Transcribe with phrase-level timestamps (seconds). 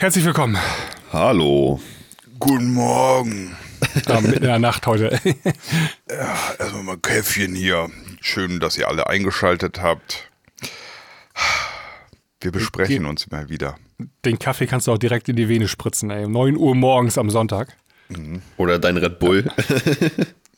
[0.00, 0.56] Herzlich willkommen.
[1.12, 1.78] Hallo.
[2.38, 3.54] Guten Morgen.
[4.08, 5.20] Ja, mitten in der Nacht heute.
[6.10, 7.90] Ja, erstmal mal ein Käffchen hier.
[8.22, 10.30] Schön, dass ihr alle eingeschaltet habt.
[12.40, 13.76] Wir besprechen uns mal wieder.
[14.24, 16.24] Den Kaffee kannst du auch direkt in die Vene spritzen, ey.
[16.24, 17.76] Um 9 Uhr morgens am Sonntag.
[18.56, 19.50] Oder dein Red Bull.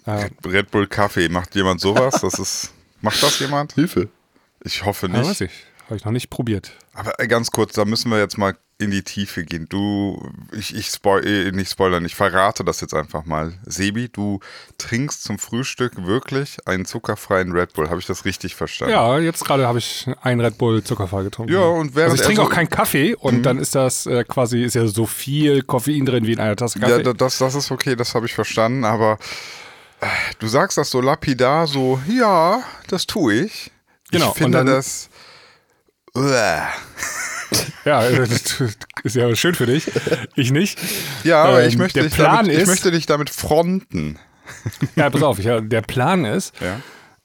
[0.06, 2.20] Ja, Red Bull Kaffee, macht jemand sowas?
[2.20, 2.72] Das ist.
[3.00, 3.72] Macht das jemand?
[3.72, 4.09] Hilfe.
[4.62, 5.52] Ich hoffe ja, weiß nicht.
[5.52, 5.71] ich.
[5.86, 6.72] Habe ich noch nicht probiert.
[6.94, 9.66] Aber äh, ganz kurz, da müssen wir jetzt mal in die Tiefe gehen.
[9.68, 13.52] Du, ich, ich spoil, äh, nicht spoilern, ich verrate das jetzt einfach mal.
[13.64, 14.40] Sebi, du
[14.79, 17.90] trinkst zum Frühstück wirklich einen zuckerfreien Red Bull.
[17.90, 18.94] Habe ich das richtig verstanden?
[18.94, 21.52] Ja, jetzt gerade habe ich einen Red Bull zuckerfrei getrunken.
[21.52, 24.62] Ja, und während also ich trinke auch keinen Kaffee und dann ist das äh, quasi,
[24.62, 26.93] ist ja so viel Koffein drin wie in einer Tasse Kaffee.
[26.93, 29.18] Ja, da- das, das ist okay, das habe ich verstanden, aber
[30.00, 30.07] äh,
[30.40, 33.70] du sagst das so lapidar, so, ja, das tue ich.
[34.10, 35.08] Genau, Ich finde dann- das.
[36.14, 38.61] Ja, äh, das
[39.05, 39.91] ist ja schön für dich.
[40.36, 40.78] Ich nicht.
[41.25, 44.18] Ja, aber ich, Ähm, möchte der dich Plan damit, ich ist- möchte dich damit fronten.
[44.96, 46.80] Ja, pass auf, ich, der Plan ist, Ja.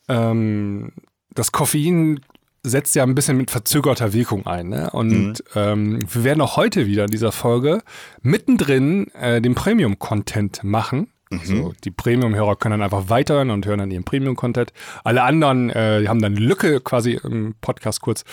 [0.08, 0.92] ähm,
[1.34, 2.20] das Koffein
[2.64, 4.70] setzt ja ein bisschen mit verzögerter Wirkung ein.
[4.70, 4.90] Ne?
[4.92, 5.34] Und Mhm.
[5.56, 7.82] ähm, wir werden auch heute wieder in dieser Folge
[8.22, 11.12] mittendrin äh, den Premium-Content machen.
[11.30, 11.40] Mhm.
[11.40, 14.74] Also die Premium-Hörer können dann einfach weiterhören und hören dann ihren Premium-Content.
[15.04, 18.24] Alle anderen äh, die haben dann Lücke quasi im Podcast kurz.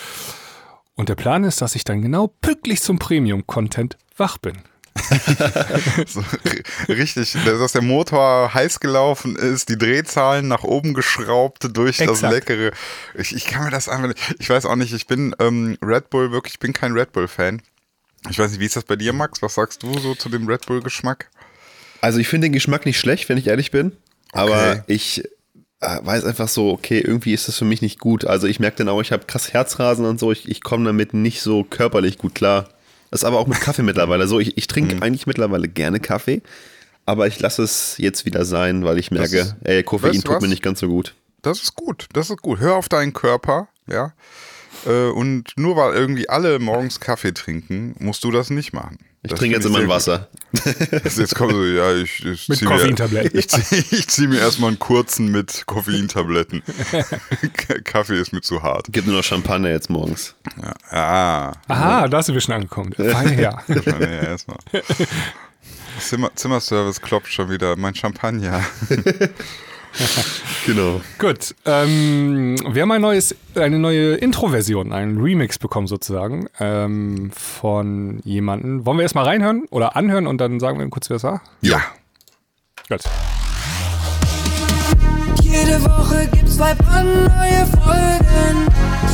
[0.95, 4.57] Und der Plan ist, dass ich dann genau pünktlich zum Premium-Content wach bin.
[6.07, 6.23] So,
[6.87, 12.33] richtig, dass der Motor heiß gelaufen ist, die Drehzahlen nach oben geschraubt durch das Exakt.
[12.33, 12.71] leckere.
[13.13, 14.35] Ich, ich kann mir das einfach nicht.
[14.39, 17.61] Ich weiß auch nicht, ich bin ähm, Red Bull wirklich, ich bin kein Red Bull-Fan.
[18.29, 19.41] Ich weiß nicht, wie ist das bei dir, Max?
[19.41, 21.29] Was sagst du so zu dem Red Bull-Geschmack?
[22.01, 23.87] Also ich finde den Geschmack nicht schlecht, wenn ich ehrlich bin.
[24.31, 24.41] Okay.
[24.41, 25.23] Aber ich
[25.81, 28.25] äh, weiß einfach so, okay, irgendwie ist das für mich nicht gut.
[28.25, 30.31] Also ich merke dann auch, ich habe krass Herzrasen und so.
[30.31, 32.69] Ich, ich komme damit nicht so körperlich gut klar.
[33.11, 34.39] Das ist aber auch mit Kaffee mittlerweile so.
[34.39, 36.41] Ich, ich trinke eigentlich mittlerweile gerne Kaffee.
[37.05, 40.35] Aber ich lasse es jetzt wieder sein, weil ich merke, ist- ey, Koffein weißt tut
[40.37, 40.49] mir was?
[40.49, 41.13] nicht ganz so gut.
[41.43, 42.59] Das ist gut, das ist gut.
[42.59, 44.13] Hör auf deinen Körper, ja.
[44.87, 48.97] Äh, Und nur weil irgendwie alle morgens Kaffee trinken, musst du das nicht machen.
[49.25, 49.87] Ich Das trinke jetzt immer ein.
[49.87, 50.27] Wasser.
[51.03, 53.31] Jetzt kommt so, ja, ich, ich Mit zieh mir, Koffeintabletten.
[53.39, 56.61] ich zieh, ich zieh mir erstmal einen kurzen mit Koffeintabletten.
[57.83, 58.85] Kaffee ist mir zu hart.
[58.91, 60.35] Gibt nur noch Champagner jetzt morgens.
[60.61, 62.93] Ja, ah, Aha, da sind wir schon angekommen.
[62.97, 63.63] Fein her.
[63.67, 64.59] erstmal.
[65.99, 67.75] Zimmer, Zimmerservice klopft schon wieder.
[67.75, 68.63] Mein Champagner.
[70.65, 70.99] Genau.
[71.19, 78.19] Gut, ähm, wir haben ein neues, eine neue Intro-Version, einen Remix bekommen sozusagen ähm, von
[78.23, 78.83] jemandem.
[78.83, 81.41] Wollen wir erstmal reinhören oder anhören und dann sagen wir kurz, wer es war?
[81.61, 81.81] Ja.
[82.89, 83.01] Gut.
[85.43, 88.67] Jede Woche gibt's zwei brandneue Folgen.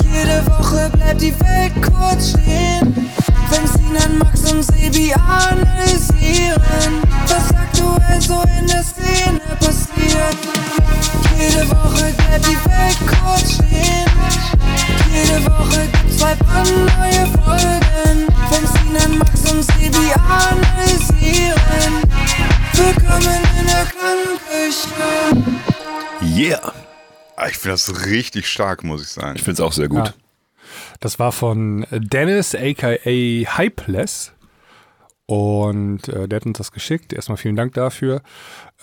[0.10, 3.10] Jede Woche bleibt die Welt kurz stehen.
[3.52, 10.38] Wenn Sinan, Max und Sebi analysieren, was aktuell so in der Szene passiert.
[11.38, 14.08] Jede Woche bleibt die Welt kurz stehen.
[15.14, 18.28] Jede Woche gibt's zwei brandneue Folgen.
[18.50, 21.94] Wenn Sinan, Max und Sebi analysieren,
[22.74, 25.46] willkommen in der Klangküche.
[26.24, 26.74] Yeah.
[27.36, 29.36] Ah, Ich finde das richtig stark, muss ich sagen.
[29.36, 30.08] Ich finde es auch sehr gut.
[30.08, 30.14] Ja.
[31.02, 34.34] Das war von Dennis, aka Hypeless.
[35.26, 37.14] Und äh, der hat uns das geschickt.
[37.14, 38.22] Erstmal vielen Dank dafür.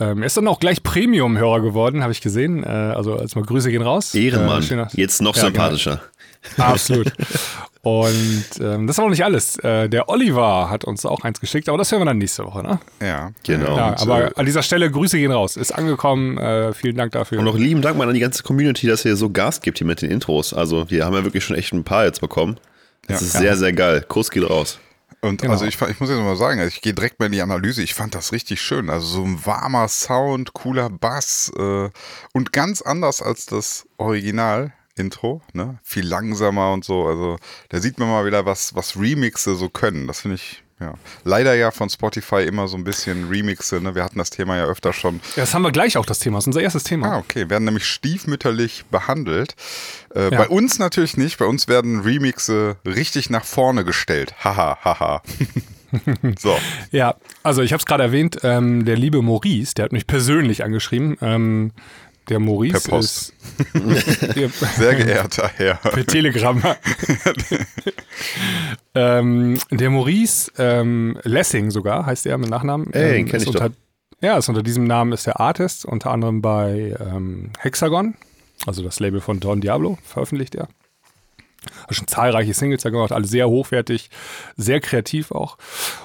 [0.00, 2.64] Ähm, er ist dann auch gleich Premium-Hörer geworden, habe ich gesehen.
[2.64, 4.14] Äh, also erstmal Grüße gehen raus.
[4.14, 4.62] Ehrenmann.
[4.62, 5.42] Äh, Jetzt noch Ja,
[5.84, 6.00] genau.
[6.56, 7.12] Absolut.
[7.82, 9.56] Und ähm, das war noch nicht alles.
[9.58, 12.62] Äh, der Oliver hat uns auch eins geschickt, aber das hören wir dann nächste Woche,
[12.62, 12.80] ne?
[13.00, 13.30] Ja.
[13.44, 13.76] Genau.
[13.76, 15.56] Ja, aber äh, an dieser Stelle Grüße gehen raus.
[15.56, 16.36] Ist angekommen.
[16.38, 17.38] Äh, vielen Dank dafür.
[17.38, 19.86] Und noch lieben Dank mal an die ganze Community, dass ihr so Gas gibt hier
[19.86, 20.52] mit den Intros.
[20.52, 22.58] Also, wir haben ja wirklich schon echt ein paar jetzt bekommen.
[23.06, 23.26] Das Ja.
[23.26, 24.04] ist sehr, sehr geil.
[24.06, 24.80] Kuss geht raus.
[25.20, 25.54] Und Genau.
[25.54, 27.82] also ich, ich muss jetzt mal sagen, ich gehe direkt mal in die Analyse.
[27.82, 28.90] Ich fand das richtig schön.
[28.90, 31.88] Also so ein warmer Sound, cooler Bass äh,
[32.34, 33.86] und ganz anders als das
[34.98, 35.40] Original-Intro.
[35.52, 35.78] Ne?
[35.82, 37.06] Viel langsamer und so.
[37.06, 37.36] Also
[37.68, 40.06] da sieht man mal wieder, was, was Remixe so können.
[40.06, 40.94] Das finde ich, ja.
[41.24, 43.80] Leider ja von Spotify immer so ein bisschen Remixe.
[43.80, 43.94] Ne?
[43.94, 45.16] Wir hatten das Thema ja öfter schon.
[45.36, 46.38] Ja, das haben wir gleich auch das Thema.
[46.38, 47.14] Das ist unser erstes Thema.
[47.14, 47.50] Ah, okay.
[47.50, 49.54] Werden nämlich stiefmütterlich behandelt.
[50.14, 50.38] Äh, Ja.
[50.38, 51.38] Bei uns natürlich nicht.
[51.38, 54.34] Bei uns werden Remixe richtig nach vorne gestellt.
[54.44, 55.22] Haha, haha.
[56.38, 56.56] so.
[56.90, 60.62] Ja, also ich habe es gerade erwähnt, ähm, der liebe Maurice, der hat mich persönlich
[60.62, 61.16] angeschrieben.
[61.22, 61.72] Ähm,
[62.28, 63.32] der Maurice Per Post.
[63.74, 63.74] ist
[64.36, 65.74] der, Sehr geehrter Herr.
[65.76, 66.62] per Telegramm.
[68.94, 72.92] ähm, der Maurice ähm, Lessing sogar heißt er mit Nachnamen.
[72.92, 73.54] Ey, ähm, kenn ich doch.
[73.54, 73.70] unter,
[74.20, 78.14] Ja, ist unter diesem Namen ist der Artist, unter anderem bei ähm, Hexagon,
[78.66, 80.68] also das Label von Don Diablo, veröffentlicht er.
[81.86, 84.10] Hat schon zahlreiche Singles da gemacht, alle sehr hochwertig,
[84.56, 85.58] sehr kreativ auch.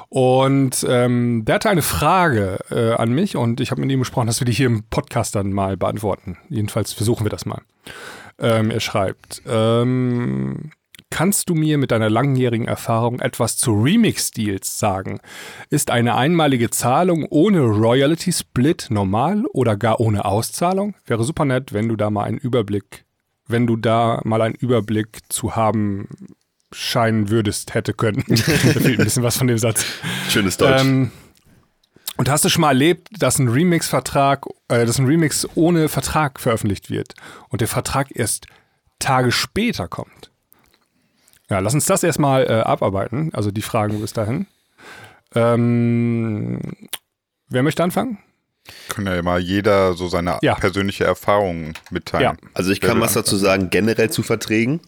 [0.10, 4.28] Und ähm, der hatte eine Frage äh, an mich und ich habe mit ihm gesprochen,
[4.28, 6.38] dass wir die hier im Podcast dann mal beantworten.
[6.50, 7.62] Jedenfalls versuchen wir das mal.
[8.40, 10.72] Ähm, er schreibt, ähm,
[11.16, 15.20] Kannst du mir mit deiner langjährigen Erfahrung etwas zu Remix-Deals sagen?
[15.70, 20.96] Ist eine einmalige Zahlung ohne Royalty Split normal oder gar ohne Auszahlung?
[21.06, 23.03] Wäre super nett, wenn du da mal einen Überblick,
[23.48, 26.08] wenn du da mal einen Überblick zu haben
[26.72, 28.24] scheinen würdest, hätte können.
[28.28, 29.86] da fehlt ein bisschen was von dem Satz.
[30.30, 30.82] Schönes Deutsch.
[30.82, 31.12] Ähm,
[32.18, 36.40] und hast du schon mal erlebt, dass ein Remix-Vertrag, äh, dass ein Remix ohne Vertrag
[36.40, 37.14] veröffentlicht wird
[37.50, 38.48] und der Vertrag erst
[39.00, 40.32] Tage später kommt?
[41.50, 44.48] Ja, lass uns das erstmal äh, abarbeiten, also die Fragen bis dahin.
[45.36, 46.60] Ähm,
[47.50, 48.20] wer möchte anfangen?
[48.90, 50.56] Können ja mal jeder so seine ja.
[50.56, 52.38] persönliche Erfahrung mitteilen.
[52.42, 52.50] Ja.
[52.54, 54.80] Also ich kann was dazu sagen, generell zu Verträgen.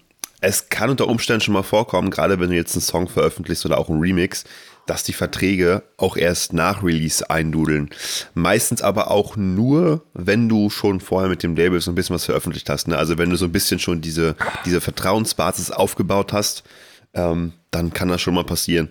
[0.42, 3.78] Es kann unter Umständen schon mal vorkommen, gerade wenn du jetzt einen Song veröffentlichst oder
[3.78, 4.44] auch einen Remix,
[4.86, 7.90] dass die Verträge auch erst nach Release eindudeln.
[8.34, 12.26] Meistens aber auch nur, wenn du schon vorher mit dem Label so ein bisschen was
[12.26, 12.88] veröffentlicht hast.
[12.88, 12.98] Ne?
[12.98, 14.36] Also wenn du so ein bisschen schon diese,
[14.66, 16.64] diese Vertrauensbasis aufgebaut hast,
[17.14, 18.90] ähm, dann kann das schon mal passieren.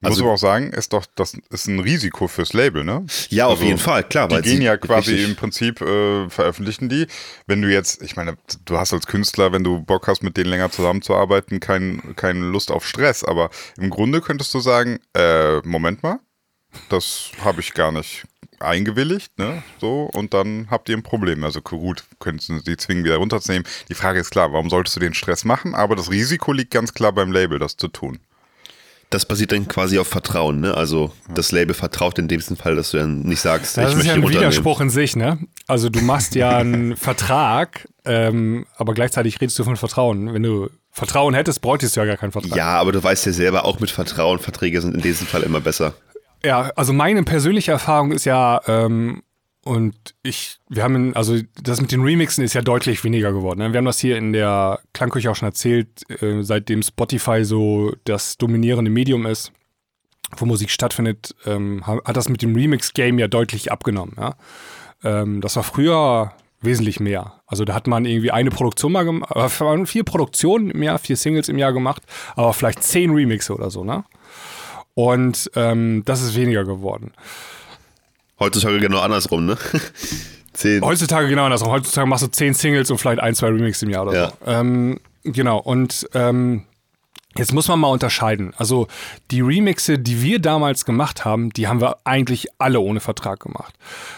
[0.00, 3.04] Also, Muss aber auch sagen, ist doch, das ist ein Risiko fürs Label, ne?
[3.30, 4.28] Ja, auf also, jeden Fall, klar.
[4.28, 5.30] Die gehen ja quasi richtig.
[5.30, 7.08] im Prinzip, äh, veröffentlichen die.
[7.48, 10.50] Wenn du jetzt, ich meine, du hast als Künstler, wenn du Bock hast, mit denen
[10.50, 13.24] länger zusammenzuarbeiten, kein, keine Lust auf Stress.
[13.24, 16.20] Aber im Grunde könntest du sagen, äh, Moment mal,
[16.90, 18.24] das habe ich gar nicht
[18.60, 19.64] eingewilligt, ne?
[19.80, 21.42] So, und dann habt ihr ein Problem.
[21.42, 23.66] Also gut, könntest du die zwingen, wieder runterzunehmen.
[23.88, 25.74] Die Frage ist klar, warum solltest du den Stress machen?
[25.74, 28.20] Aber das Risiko liegt ganz klar beim Label, das zu tun.
[29.10, 30.74] Das basiert dann quasi auf Vertrauen, ne?
[30.74, 33.96] Also das Label vertraut in dem Fall, dass du dann nicht sagst, das ich möchte
[33.96, 35.38] Das ist ja ein Widerspruch in sich, ne?
[35.66, 40.34] Also du machst ja einen Vertrag, ähm, aber gleichzeitig redest du von Vertrauen.
[40.34, 42.56] Wenn du Vertrauen hättest, bräuchtest du ja gar keinen Vertrag.
[42.56, 45.60] Ja, aber du weißt ja selber, auch mit Vertrauen, Verträge sind in diesem Fall immer
[45.60, 45.94] besser.
[46.44, 49.22] Ja, also meine persönliche Erfahrung ist ja, ähm,
[49.68, 53.58] und ich, wir haben, also das mit den Remixen ist ja deutlich weniger geworden.
[53.58, 53.70] Ne?
[53.70, 58.38] Wir haben das hier in der Klangküche auch schon erzählt, äh, seitdem Spotify so das
[58.38, 59.52] dominierende Medium ist,
[60.38, 64.16] wo Musik stattfindet, ähm, hat das mit dem Remix-Game ja deutlich abgenommen.
[64.16, 64.36] Ja?
[65.04, 66.32] Ähm, das war früher
[66.62, 67.42] wesentlich mehr.
[67.46, 71.18] Also da hat man irgendwie eine Produktion mal gemacht, äh, vier Produktionen im Jahr, vier
[71.18, 72.02] Singles im Jahr gemacht,
[72.36, 74.04] aber vielleicht zehn Remixe oder so, ne?
[74.94, 77.12] Und ähm, das ist weniger geworden.
[78.40, 79.56] Heutzutage genau andersrum, ne?
[80.52, 80.82] zehn.
[80.82, 81.70] Heutzutage genau andersrum.
[81.70, 84.28] Heutzutage machst du zehn Singles und vielleicht ein, zwei Remixes im Jahr oder ja.
[84.28, 84.50] so.
[84.50, 85.58] Ähm, genau.
[85.58, 86.64] Und ähm,
[87.38, 88.52] Jetzt muss man mal unterscheiden.
[88.56, 88.88] Also
[89.30, 93.74] die Remixe, die wir damals gemacht haben, die haben wir eigentlich alle ohne Vertrag gemacht.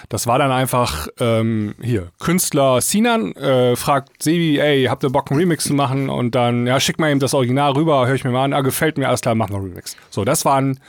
[0.09, 5.31] Das war dann einfach ähm, hier Künstler Sinan äh, fragt Sebi, ey, habt ihr Bock
[5.31, 6.09] einen Remix zu machen?
[6.09, 8.63] Und dann ja, schick mal ihm das Original rüber, höre ich mir mal an, ah,
[8.63, 9.97] gefällt mir, alles klar, mach mal Remix.
[10.09, 10.81] So, das waren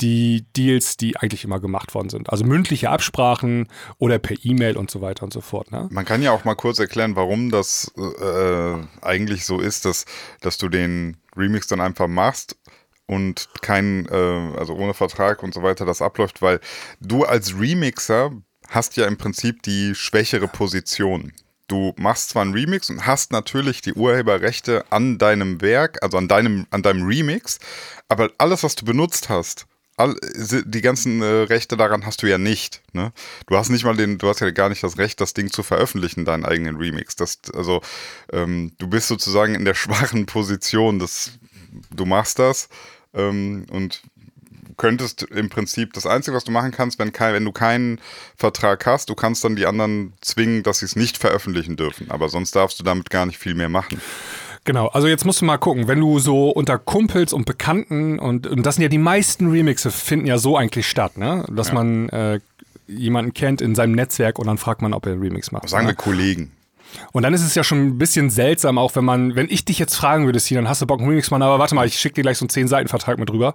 [0.00, 2.30] die Deals, die eigentlich immer gemacht worden sind.
[2.30, 3.68] Also mündliche Absprachen
[3.98, 5.70] oder per E-Mail und so weiter und so fort.
[5.70, 5.88] Ne?
[5.90, 10.04] Man kann ja auch mal kurz erklären, warum das äh, eigentlich so ist, dass,
[10.40, 12.56] dass du den Remix dann einfach machst
[13.06, 16.60] und kein, äh, also ohne Vertrag und so weiter das abläuft, weil
[17.00, 18.32] du als Remixer
[18.68, 21.32] hast ja im Prinzip die schwächere Position.
[21.68, 26.28] Du machst zwar einen Remix und hast natürlich die Urheberrechte an deinem Werk, also an
[26.28, 27.58] deinem, an deinem Remix,
[28.08, 29.66] aber alles, was du benutzt hast,
[30.02, 30.16] all,
[30.64, 32.82] die ganzen äh, Rechte daran hast du ja nicht.
[32.92, 33.12] Ne?
[33.46, 35.62] Du hast nicht mal den, du hast ja gar nicht das Recht, das Ding zu
[35.62, 37.16] veröffentlichen, deinen eigenen Remix.
[37.16, 37.80] Das, also
[38.32, 41.38] ähm, du bist sozusagen in der schwachen Position, dass
[41.90, 42.68] du machst das
[43.14, 44.02] ähm, und
[44.76, 48.00] könntest im Prinzip das Einzige, was du machen kannst, wenn, kein, wenn du keinen
[48.36, 52.10] Vertrag hast, du kannst dann die anderen zwingen, dass sie es nicht veröffentlichen dürfen.
[52.10, 54.00] Aber sonst darfst du damit gar nicht viel mehr machen.
[54.64, 58.46] Genau, also jetzt musst du mal gucken, wenn du so unter Kumpels und Bekannten und,
[58.46, 61.44] und das sind ja die meisten Remixe finden ja so eigentlich statt, ne?
[61.50, 61.74] Dass ja.
[61.74, 62.40] man äh,
[62.86, 65.68] jemanden kennt in seinem Netzwerk und dann fragt man, ob er einen Remix macht.
[65.68, 65.92] Sagen ne?
[65.92, 66.52] wir Kollegen.
[67.12, 69.78] Und dann ist es ja schon ein bisschen seltsam, auch wenn man, wenn ich dich
[69.78, 72.16] jetzt fragen würde, dann hast du Bock, einen Remix machen, aber warte mal, ich schicke
[72.16, 73.54] dir gleich so einen 10-Seiten-Vertrag mit rüber.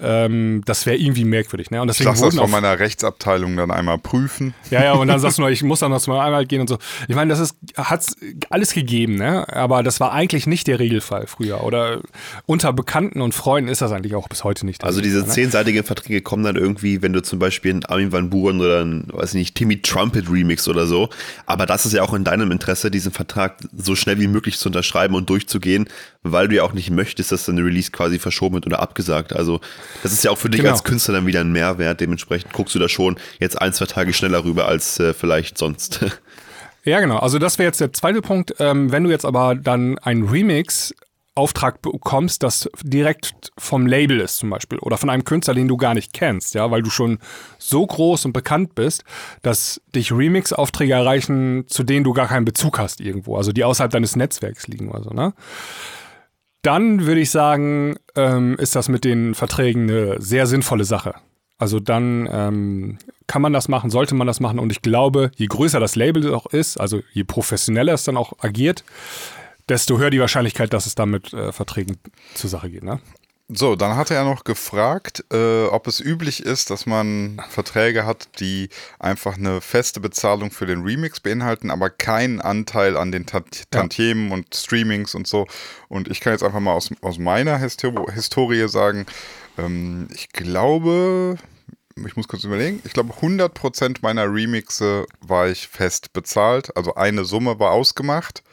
[0.00, 0.24] Ja.
[0.24, 1.70] Ähm, das wäre irgendwie merkwürdig.
[1.70, 1.80] Ne?
[1.80, 4.54] Und deswegen ich lasse das von meiner Rechtsabteilung dann einmal prüfen.
[4.70, 6.60] Ja, ja, und dann sagst du nur, ich muss dann noch zu meinem Anwalt gehen
[6.60, 6.78] und so.
[7.08, 8.16] Ich meine, das hat's
[8.48, 9.46] alles gegeben, ne?
[9.54, 11.64] aber das war eigentlich nicht der Regelfall früher.
[11.64, 12.00] Oder
[12.46, 14.84] unter Bekannten und Freunden ist das eigentlich auch bis heute nicht.
[14.84, 15.26] Also diese ne?
[15.26, 19.08] zehnseitigen Verträge kommen dann irgendwie, wenn du zum Beispiel einen Armin van Buren oder einen,
[19.12, 21.08] weiß nicht, Timmy Trumpet Remix oder so,
[21.46, 24.58] aber das ist ja auch in deinem Interesse, diesen Vertrag Vertrag so schnell wie möglich
[24.58, 25.88] zu unterschreiben und durchzugehen,
[26.22, 29.32] weil du ja auch nicht möchtest, dass deine Release quasi verschoben wird oder abgesagt.
[29.34, 29.60] Also
[30.02, 30.72] das ist ja auch für dich genau.
[30.72, 32.00] als Künstler dann wieder ein Mehrwert.
[32.00, 36.04] Dementsprechend guckst du da schon jetzt ein, zwei Tage schneller rüber als äh, vielleicht sonst.
[36.82, 37.18] Ja, genau.
[37.18, 38.54] Also das wäre jetzt der zweite Punkt.
[38.58, 40.94] Ähm, wenn du jetzt aber dann ein Remix
[41.34, 45.76] Auftrag bekommst, das direkt vom Label ist zum Beispiel oder von einem Künstler, den du
[45.76, 47.18] gar nicht kennst, ja, weil du schon
[47.58, 49.04] so groß und bekannt bist,
[49.42, 53.92] dass dich Remix-Aufträge erreichen, zu denen du gar keinen Bezug hast irgendwo, also die außerhalb
[53.92, 55.32] deines Netzwerks liegen oder so, ne?
[56.62, 61.14] Dann würde ich sagen, ähm, ist das mit den Verträgen eine sehr sinnvolle Sache.
[61.56, 64.58] Also dann ähm, kann man das machen, sollte man das machen.
[64.58, 68.32] Und ich glaube, je größer das Label auch ist, also je professioneller es dann auch
[68.40, 68.84] agiert,
[69.70, 71.96] desto höher die Wahrscheinlichkeit, dass es dann mit äh, Verträgen
[72.34, 72.82] zur Sache geht.
[72.82, 73.00] Ne?
[73.52, 78.28] So, dann hat er noch gefragt, äh, ob es üblich ist, dass man Verträge hat,
[78.38, 78.68] die
[79.00, 84.28] einfach eine feste Bezahlung für den Remix beinhalten, aber keinen Anteil an den Tant Tantiemen
[84.28, 84.34] ja.
[84.34, 85.48] und Streamings und so.
[85.88, 89.06] Und ich kann jetzt einfach mal aus, aus meiner Histor Historie sagen,
[89.58, 91.36] ähm, ich glaube,
[91.96, 97.24] ich muss kurz überlegen, ich glaube 100% meiner Remixe war ich fest bezahlt, also eine
[97.24, 98.44] Summe war ausgemacht.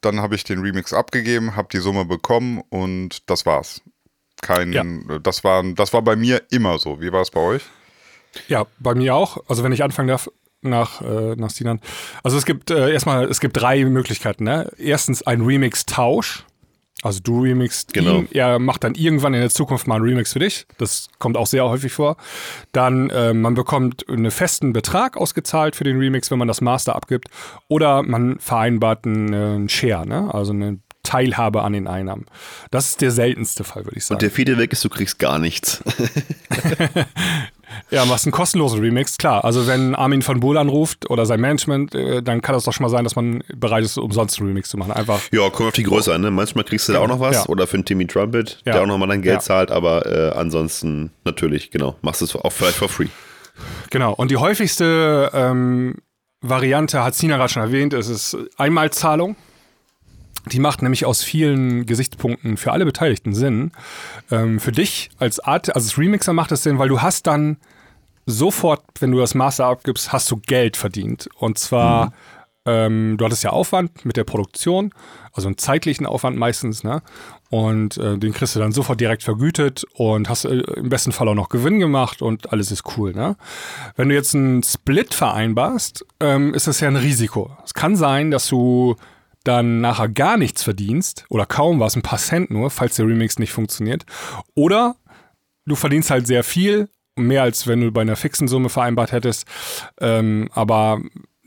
[0.00, 3.82] Dann habe ich den Remix abgegeben, habe die Summe bekommen und das war's
[4.40, 4.84] kein, ja.
[5.22, 7.00] das war, das war bei mir immer so.
[7.00, 7.62] Wie war es bei euch?
[8.48, 9.38] Ja, bei mir auch.
[9.48, 10.28] Also wenn ich anfangen darf,
[10.62, 11.80] nach, äh, nach Sinan.
[12.22, 14.44] Also es gibt äh, erstmal, es gibt drei Möglichkeiten.
[14.44, 14.70] Ne?
[14.76, 16.44] Erstens ein Remix-Tausch.
[17.02, 18.18] Also du remixst genau.
[18.18, 20.66] ihn, er macht dann irgendwann in der Zukunft mal einen Remix für dich.
[20.78, 22.16] Das kommt auch sehr häufig vor.
[22.72, 26.94] Dann, äh, man bekommt einen festen Betrag ausgezahlt für den Remix, wenn man das Master
[26.94, 27.28] abgibt.
[27.68, 30.32] Oder man vereinbart einen, einen Share, ne?
[30.32, 32.26] also eine Teilhabe an den Einnahmen.
[32.70, 34.16] Das ist der seltenste Fall, würde ich sagen.
[34.16, 35.82] Und der vierte Weg ist, du kriegst gar nichts.
[37.90, 39.44] ja, machst einen kostenlosen Remix, klar.
[39.44, 42.84] Also wenn Armin von Buhl anruft oder sein Management, äh, dann kann das doch schon
[42.84, 44.92] mal sein, dass man bereit ist, umsonst einen Remix zu machen.
[44.92, 45.20] Einfach.
[45.32, 46.20] Ja, kommt auf die Größe an.
[46.20, 46.30] Ne?
[46.30, 47.36] Manchmal kriegst du da auch noch was.
[47.36, 47.46] Ja.
[47.46, 48.72] Oder für einen Timmy Trumpet, ja.
[48.72, 49.40] der auch nochmal dein Geld ja.
[49.40, 49.70] zahlt.
[49.70, 53.08] Aber äh, ansonsten natürlich, genau, machst du es auch vielleicht for free.
[53.90, 54.12] Genau.
[54.12, 55.96] Und die häufigste ähm,
[56.40, 59.36] Variante hat Sina gerade schon erwähnt, es ist Einmalzahlung.
[60.46, 63.72] Die macht nämlich aus vielen Gesichtspunkten für alle Beteiligten Sinn.
[64.30, 67.58] Ähm, für dich als Art, also als Remixer macht es Sinn, weil du hast dann
[68.26, 71.28] sofort, wenn du das Master abgibst, hast du Geld verdient.
[71.36, 72.12] Und zwar, mhm.
[72.66, 74.92] ähm, du hattest ja Aufwand mit der Produktion,
[75.32, 77.02] also einen zeitlichen Aufwand meistens, ne?
[77.50, 81.28] Und äh, den kriegst du dann sofort direkt vergütet und hast äh, im besten Fall
[81.28, 83.36] auch noch Gewinn gemacht und alles ist cool, ne?
[83.96, 87.50] Wenn du jetzt einen Split vereinbarst, ähm, ist das ja ein Risiko.
[87.64, 88.96] Es kann sein, dass du
[89.44, 93.38] dann nachher gar nichts verdienst oder kaum was, ein paar Cent nur, falls der Remix
[93.38, 94.04] nicht funktioniert.
[94.54, 94.96] Oder
[95.66, 99.46] du verdienst halt sehr viel, mehr als wenn du bei einer fixen Summe vereinbart hättest.
[100.00, 101.00] Ähm, aber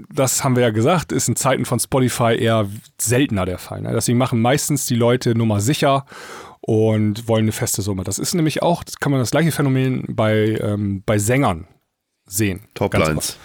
[0.10, 2.68] das haben wir ja gesagt, ist in Zeiten von Spotify eher
[3.00, 3.82] seltener der Fall.
[3.82, 3.92] Ne?
[3.94, 6.06] Deswegen machen meistens die Leute Nummer sicher
[6.62, 8.04] und wollen eine feste Summe.
[8.04, 11.68] Das ist nämlich auch, das kann man das gleiche Phänomen bei, ähm, bei Sängern
[12.26, 12.62] sehen.
[12.74, 13.38] Toplines.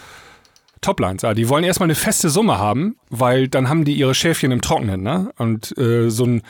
[0.81, 4.51] Toplines, ja, die wollen erstmal eine feste Summe haben, weil dann haben die ihre Schäfchen
[4.51, 5.31] im Trockenen, ne?
[5.37, 6.41] Und äh, so ein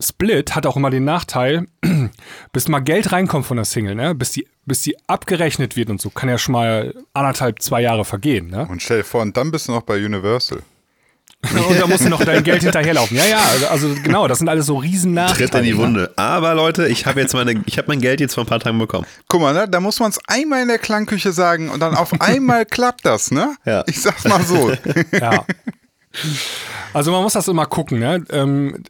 [0.00, 1.66] Split hat auch immer den Nachteil,
[2.52, 4.14] bis mal Geld reinkommt von der Single, ne?
[4.14, 8.04] Bis die, bis die abgerechnet wird und so, kann ja schon mal anderthalb, zwei Jahre
[8.04, 8.66] vergehen, ne?
[8.68, 10.62] Und stell dir vor, und dann bist du noch bei Universal.
[11.68, 13.16] Und da musst du noch dein Geld hinterherlaufen.
[13.16, 15.50] Ja, ja, also, also genau, das sind alles so riesen Nachteile.
[15.50, 16.12] Tritt in die Wunde.
[16.16, 18.78] Aber Leute, ich habe jetzt meine, ich habe mein Geld jetzt vor ein paar Tagen
[18.78, 19.06] bekommen.
[19.28, 22.20] Guck mal, ne, da muss man es einmal in der Klangküche sagen und dann auf
[22.20, 23.56] einmal klappt das, ne?
[23.64, 23.82] Ja.
[23.86, 24.72] Ich sag's mal so.
[25.12, 25.44] Ja.
[26.92, 28.24] Also man muss das immer gucken, ne?
[28.30, 28.84] Ähm,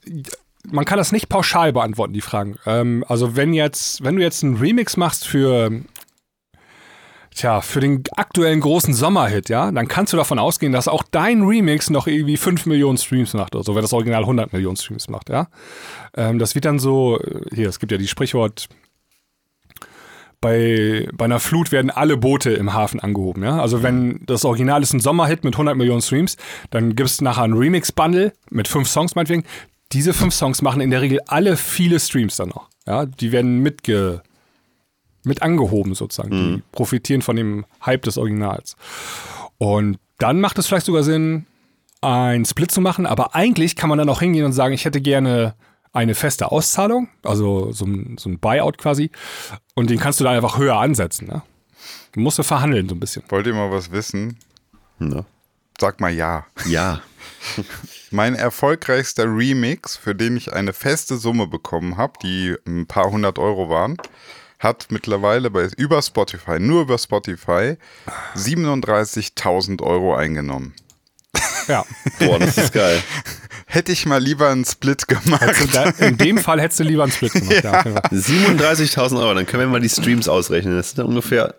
[0.71, 2.57] man kann das nicht pauschal beantworten, die Fragen.
[2.67, 5.71] Ähm, also wenn jetzt, wenn du jetzt einen Remix machst für
[7.35, 11.43] Tja, für den aktuellen großen Sommerhit, ja, dann kannst du davon ausgehen, dass auch dein
[11.43, 15.09] Remix noch irgendwie 5 Millionen Streams macht oder so, wenn das Original 100 Millionen Streams
[15.09, 15.49] macht, ja.
[16.15, 18.69] Ähm, das wird dann so, äh, hier, es gibt ja die Sprichwort,
[20.43, 23.61] bei, bei einer Flut werden alle Boote im Hafen angehoben, ja.
[23.61, 26.37] Also wenn das Original ist ein Sommerhit mit 100 Millionen Streams,
[26.71, 29.45] dann gibt es nachher ein Remix-Bundle mit fünf Songs meinetwegen.
[29.93, 33.07] Diese fünf Songs machen in der Regel alle viele Streams dann noch, ja.
[33.07, 34.23] Die werden mitge
[35.25, 36.31] mit angehoben sozusagen.
[36.31, 36.57] Mhm.
[36.57, 38.76] Die profitieren von dem Hype des Originals.
[39.59, 41.47] Und dann macht es vielleicht sogar Sinn,
[42.00, 45.00] ein Split zu machen, aber eigentlich kann man dann auch hingehen und sagen, ich hätte
[45.00, 45.55] gerne
[45.93, 49.11] eine feste Auszahlung, also so ein, so ein Buyout quasi,
[49.75, 51.29] und den kannst du dann einfach höher ansetzen.
[51.29, 51.43] Ne?
[52.12, 53.23] Du musst du verhandeln so ein bisschen.
[53.29, 54.38] Wollt ihr mal was wissen?
[54.99, 55.25] Ne?
[55.81, 56.47] Sag mal ja.
[56.67, 57.02] Ja.
[58.11, 63.38] mein erfolgreichster Remix, für den ich eine feste Summe bekommen habe, die ein paar hundert
[63.38, 63.97] Euro waren,
[64.62, 67.76] hat mittlerweile bei, über Spotify, nur über Spotify,
[68.37, 70.75] 37.000 Euro eingenommen.
[71.69, 71.85] Ja.
[72.19, 73.02] Boah, das ist geil.
[73.66, 75.69] Hätte ich mal lieber einen Split gemacht.
[75.73, 77.64] Da, in dem Fall hättest du lieber einen Split gemacht.
[77.64, 77.73] Ja.
[77.87, 78.00] Ja.
[78.11, 80.76] 37.000 Euro, dann können wir mal die Streams ausrechnen.
[80.76, 81.54] Das sind ungefähr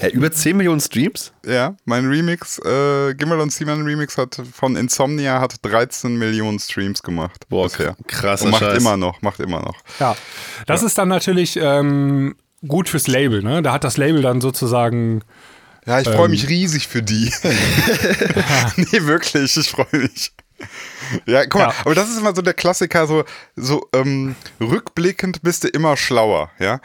[0.00, 1.32] Hä, über 10 Millionen Streams?
[1.44, 7.02] Ja, mein Remix, äh, Gimmel und Seaman Remix hat von Insomnia hat 13 Millionen Streams
[7.02, 7.48] gemacht.
[7.48, 7.96] Boah, bisher.
[8.06, 8.78] krasser Und macht Scheiß.
[8.80, 9.76] immer noch, macht immer noch.
[9.98, 10.16] Ja,
[10.66, 12.36] das ist dann natürlich ähm,
[12.66, 13.42] gut fürs Label.
[13.42, 13.60] Ne?
[13.62, 15.22] Da hat das Label dann sozusagen
[15.84, 16.14] Ja, ich Ähm.
[16.14, 17.32] freue mich riesig für die.
[18.76, 20.32] nee, wirklich, ich freue mich.
[21.26, 21.74] Ja, guck mal, Ja.
[21.84, 23.24] aber das ist immer so der Klassiker, so,
[23.56, 26.80] so ähm, rückblickend bist du immer schlauer, ja.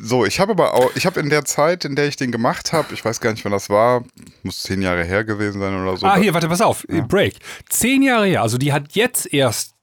[0.00, 2.72] So, ich habe aber auch, ich habe in der Zeit, in der ich den gemacht
[2.72, 4.04] habe, ich weiß gar nicht, wann das war,
[4.42, 6.06] muss zehn Jahre her gewesen sein oder so.
[6.06, 6.84] Ah, hier, warte, pass auf.
[7.08, 7.36] Break.
[7.68, 8.42] Zehn Jahre her.
[8.42, 9.74] Also die hat jetzt erst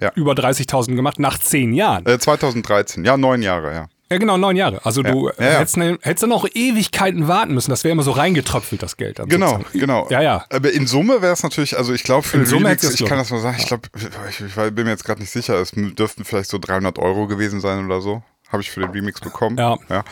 [0.00, 0.12] Ja.
[0.14, 2.06] über 30.000 gemacht, nach zehn Jahren.
[2.06, 3.88] Äh, 2013, ja, neun Jahre, ja.
[4.10, 4.80] Ja, genau, neun Jahre.
[4.86, 5.58] Also du Ja, ja, ja.
[5.58, 7.68] Hättest, hättest dann auch Ewigkeiten warten müssen.
[7.70, 9.20] Das wäre immer so reingetröpfelt, das Geld.
[9.26, 9.78] Genau, sozusagen.
[9.78, 10.06] genau.
[10.08, 10.46] Ja, ja.
[10.50, 13.04] Aber in Summe wäre es natürlich, also ich glaube für In den Summe Remix, ich
[13.04, 13.82] kann das mal sagen, ich glaube,
[14.30, 17.60] ich, ich bin mir jetzt gerade nicht sicher, es dürften vielleicht so 300 Euro gewesen
[17.60, 18.22] sein oder so.
[18.48, 19.56] Habe ich für den Remix bekommen.
[19.56, 19.78] Ja.
[19.88, 20.04] ja.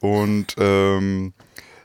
[0.00, 1.32] Und ähm,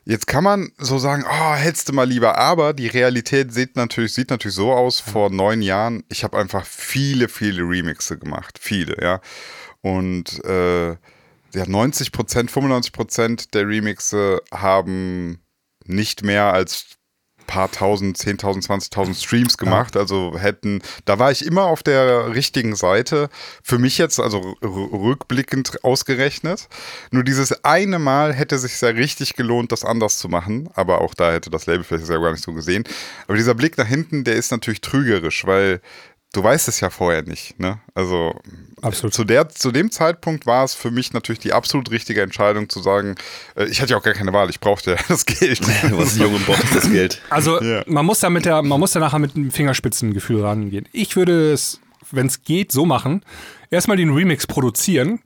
[0.06, 4.14] jetzt kann man so sagen, oh, hättest du mal lieber, aber die Realität sieht natürlich,
[4.14, 8.58] sieht natürlich so aus, vor neun Jahren, ich habe einfach viele, viele Remixe gemacht.
[8.60, 9.22] Viele, ja.
[9.82, 10.92] Und äh,
[11.56, 15.40] ja, 90 Prozent, 95 Prozent der Remixe haben
[15.86, 16.98] nicht mehr als
[17.46, 19.98] paar tausend, 10.000, 20.000 Streams gemacht.
[19.98, 23.30] Also hätten, da war ich immer auf der richtigen Seite.
[23.64, 26.68] Für mich jetzt, also rückblickend ausgerechnet.
[27.12, 30.70] Nur dieses eine Mal hätte sich sehr richtig gelohnt, das anders zu machen.
[30.74, 32.84] Aber auch da hätte das Label vielleicht selber gar nicht so gesehen.
[33.28, 35.82] Aber dieser Blick nach hinten, der ist natürlich trügerisch, weil
[36.36, 37.60] du weißt es ja vorher nicht.
[37.60, 37.80] Ne?
[37.94, 38.34] Also
[38.82, 39.14] Absolut.
[39.14, 42.82] zu, der, zu dem Zeitpunkt war es für mich natürlich die absolut richtige Entscheidung zu
[42.82, 43.16] sagen,
[43.56, 45.62] äh, ich hatte ja auch gar keine Wahl, ich brauchte ja das Geld.
[45.92, 47.22] Was jung und braucht das Geld.
[47.30, 47.84] Also Ja.
[47.88, 50.88] man muss da mit der, man muss da nachher mit einem Fingerspitzengefühl rangehen.
[50.92, 51.80] Ich würde es,
[52.12, 53.24] wenn es geht, so machen.
[53.72, 55.20] Erstmal den Remix produzieren.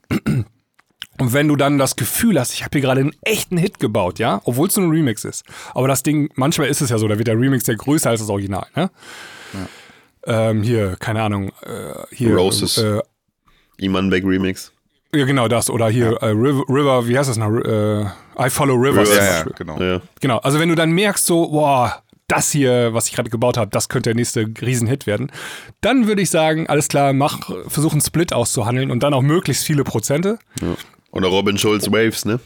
[1.18, 4.18] Und wenn du dann das Gefühl hast, ich habe hier gerade einen echten Hit gebaut,
[4.18, 5.44] ja, obwohl es nur ein Remix ist.
[5.74, 8.20] Aber das Ding, manchmal ist es ja so, da wird der Remix ja größer als
[8.20, 8.90] das Original, ne?
[10.26, 12.36] Ähm, hier, keine Ahnung, äh, hier.
[12.36, 12.78] Roses.
[12.78, 13.00] Äh,
[13.78, 14.72] Iman Beck Remix.
[15.14, 15.70] ja, genau das.
[15.70, 17.50] Oder hier äh, River, River, wie heißt das noch?
[17.50, 18.02] Äh,
[18.38, 19.14] I Follow Rivers.
[19.16, 19.80] Ja, ja, genau.
[19.80, 20.00] Ja.
[20.20, 23.70] Genau, also wenn du dann merkst, so, boah, das hier, was ich gerade gebaut habe,
[23.70, 25.32] das könnte der nächste Riesenhit werden,
[25.80, 29.64] dann würde ich sagen, alles klar, mach, versuch einen Split auszuhandeln und dann auch möglichst
[29.64, 30.38] viele Prozente.
[30.60, 30.74] ja.
[31.12, 32.38] Oder Robin Schulz Waves, ne?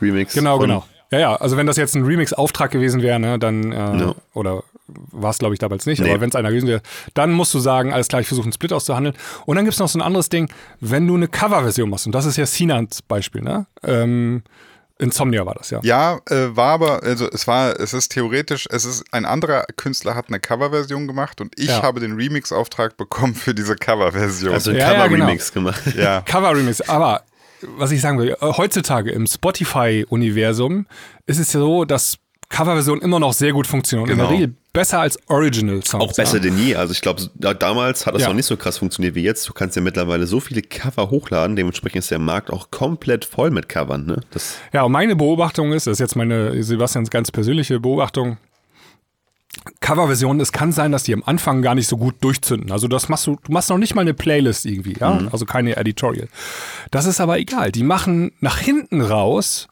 [0.00, 0.34] Remix.
[0.34, 0.84] Genau, genau.
[1.10, 4.14] Ja, ja, also wenn das jetzt ein Remix-Auftrag gewesen wäre, ne, dann, äh, Ja.
[4.34, 4.62] oder
[5.10, 6.10] war es, glaube ich, damals nicht, Nee.
[6.10, 6.82] aber wenn es einer gewesen wäre,
[7.14, 9.14] dann musst du sagen, alles klar, ich versuche einen Split auszuhandeln.
[9.46, 10.50] Und dann gibt es noch so ein anderes Ding,
[10.80, 13.66] wenn du eine Coverversion machst, und das ist ja Sinans Beispiel, ne?
[13.82, 14.42] Ähm,
[14.98, 15.80] Insomnia war das, ja.
[15.82, 20.14] Ja, äh, war aber, also es war, es ist theoretisch, es ist ein anderer Künstler
[20.14, 21.82] hat eine Coverversion gemacht und ich Ja.
[21.82, 24.52] habe den Remix-Auftrag bekommen für diese Coverversion.
[24.52, 25.82] Also ein Ja, ja, Cover-Remix gemacht.
[25.96, 26.20] ja.
[26.20, 26.82] Cover-Remix.
[26.88, 27.22] Aber
[27.76, 30.86] was ich sagen will, äh, heutzutage im Spotify-Universum
[31.26, 34.08] ist es ja so, dass Coverversionen immer noch sehr gut funktionieren.
[34.10, 34.28] Und Genau.
[34.30, 36.02] in der Regel besser als Original-Songs.
[36.02, 36.42] Auch besser ja.
[36.44, 36.76] denn je.
[36.76, 38.28] Also ich glaube, da- damals hat das Ja.
[38.28, 39.48] noch nicht so krass funktioniert wie jetzt.
[39.48, 43.50] Du kannst ja mittlerweile so viele Cover hochladen, dementsprechend ist der Markt auch komplett voll
[43.50, 44.06] mit Covern.
[44.06, 44.20] Ne?
[44.30, 48.38] Das, Ja, und meine Beobachtung ist, das ist jetzt meine Sebastians ganz persönliche Beobachtung,
[49.80, 52.72] Coverversionen, es kann sein, dass die am Anfang gar nicht so gut durchzünden.
[52.72, 55.28] Also das machst du, du machst noch nicht mal eine Playlist irgendwie, ja, Mhm.
[55.30, 56.28] also keine Editorial.
[56.90, 57.70] Das ist aber egal.
[57.70, 59.68] Die machen nach hinten raus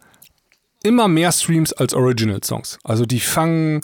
[0.83, 2.79] immer mehr Streams als Original-Songs.
[2.85, 3.81] Also die fangen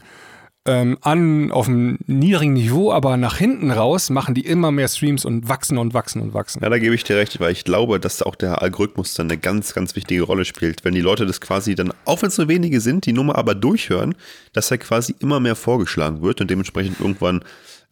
[0.66, 5.24] ähm, an auf einem niedrigen Niveau, aber nach hinten raus machen die immer mehr Streams
[5.24, 6.60] und wachsen und wachsen und wachsen.
[6.62, 9.38] ja, da gebe ich dir recht, weil ich glaube, dass auch der Algorithmus dann eine
[9.38, 10.84] ganz, ganz wichtige Rolle spielt.
[10.84, 13.54] Wenn die Leute das quasi dann, auch wenn es nur wenige sind, die Nummer aber
[13.54, 14.14] durchhören,
[14.52, 17.42] dass er quasi immer mehr vorgeschlagen wird und dementsprechend irgendwann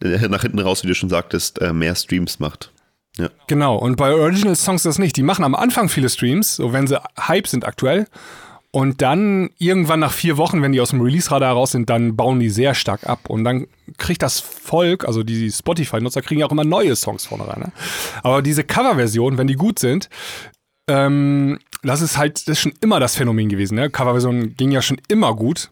[0.01, 2.71] äh, nach hinten raus, wie du schon sagtest, äh, mehr Streams macht.
[3.17, 3.29] Ja.
[3.47, 5.15] Genau, und bei Original Songs das nicht.
[5.15, 8.07] Die machen am Anfang viele Streams, so wenn sie Hype sind aktuell.
[8.75, 12.41] Und dann irgendwann nach vier Wochen, wenn die aus dem Release-Radar raus sind, dann bauen
[12.41, 13.29] die sehr stark ab.
[13.29, 17.47] Und dann kriegt das Volk, also die Spotify-Nutzer, kriegen ja auch immer neue Songs vorne
[17.47, 17.61] rein.
[17.61, 17.71] Ne?
[18.21, 20.09] Aber diese Cover-Versionen, wenn die gut sind,
[20.89, 23.75] ähm, das ist halt, das ist schon immer das Phänomen gewesen.
[23.75, 23.89] Ne?
[23.89, 25.71] Coverversionen ging ja schon immer gut.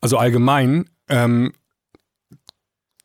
[0.00, 0.88] Also allgemein.
[1.08, 1.52] Ähm,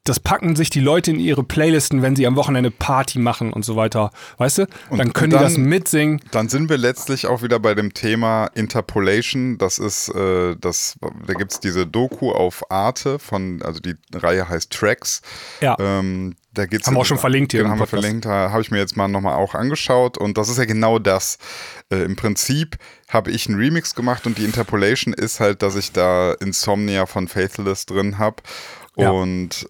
[0.04, 3.64] das packen sich die Leute in ihre Playlisten, wenn sie am Wochenende Party machen und
[3.64, 4.10] so weiter.
[4.38, 4.68] Weißt du?
[4.90, 6.22] Und dann können dann- die das mitsingen.
[6.32, 9.60] Dann sind wir letztlich auch wieder bei dem Thema Interpolation.
[9.60, 14.50] Das ist, äh, das, da gibt es diese Doku auf Arte von, also die Reihe
[14.50, 15.22] heißt Tracks.
[15.62, 15.78] Ja.
[15.80, 18.26] Ähm, da geht's Haben wir auch schon verlinkt hier Genau, haben wir verlinkt.
[18.26, 20.18] Da habe ich mir jetzt mal nochmal auch angeschaut.
[20.18, 21.38] Und das ist ja genau das.
[21.92, 25.92] Äh, Im Prinzip habe ich einen Remix gemacht und die Interpolation ist halt, dass ich
[25.92, 28.38] da Insomnia von Faithless drin habe.
[28.98, 29.12] Ja.
[29.12, 29.70] Und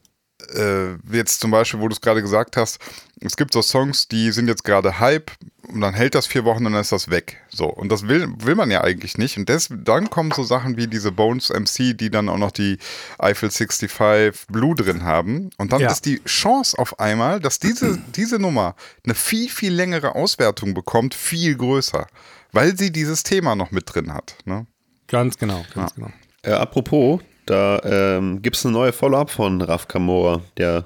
[0.56, 2.80] äh, jetzt zum Beispiel, wo du es gerade gesagt hast,
[3.20, 5.32] es gibt so Songs, die sind jetzt gerade Hype
[5.68, 7.38] und dann hält das vier Wochen und dann ist das weg.
[7.50, 7.68] So.
[7.68, 9.38] Und das will, will man ja eigentlich nicht.
[9.38, 12.78] Und des, dann kommen so Sachen wie diese Bones MC, die dann auch noch die
[13.20, 15.52] Eiffel 65 Blue drin haben.
[15.58, 15.92] Und dann Ja.
[15.92, 21.14] ist die Chance auf einmal, dass diese, diese Nummer eine viel, viel längere Auswertung bekommt,
[21.14, 22.08] viel größer.
[22.54, 24.36] Weil sie dieses Thema noch mit drin hat.
[24.46, 24.66] Ne?
[25.08, 26.10] Ganz genau, ganz genau.
[26.44, 30.86] Äh, apropos, da ähm, gibt es eine neue Follow-up von Raf Kamora, der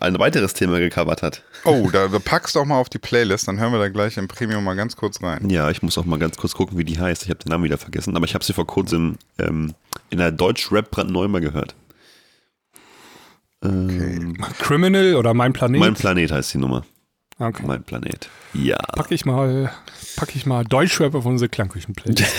[0.00, 1.42] ein weiteres Thema gecovert hat.
[1.64, 4.26] Oh, da, packst du auch mal auf die Playlist, dann hören wir da gleich im
[4.26, 5.48] Premium mal ganz kurz rein.
[5.48, 7.22] Ja, ich muss auch mal ganz kurz gucken, wie die heißt.
[7.22, 9.74] Ich habe den Namen wieder vergessen, aber ich habe sie vor kurzem ähm,
[10.10, 11.76] in der Deutsch-Rap brandneu mal gehört.
[13.62, 15.78] Ähm, Criminal oder Mein Planet?
[15.78, 16.84] Mein Planet heißt die Nummer.
[17.38, 17.62] okay.
[17.64, 18.28] Mein Planet.
[18.52, 18.78] Ja.
[18.78, 19.72] Packe ich mal,
[20.16, 22.32] packe ich mal Deutschrap auf unsere Klangküchen-Playlist.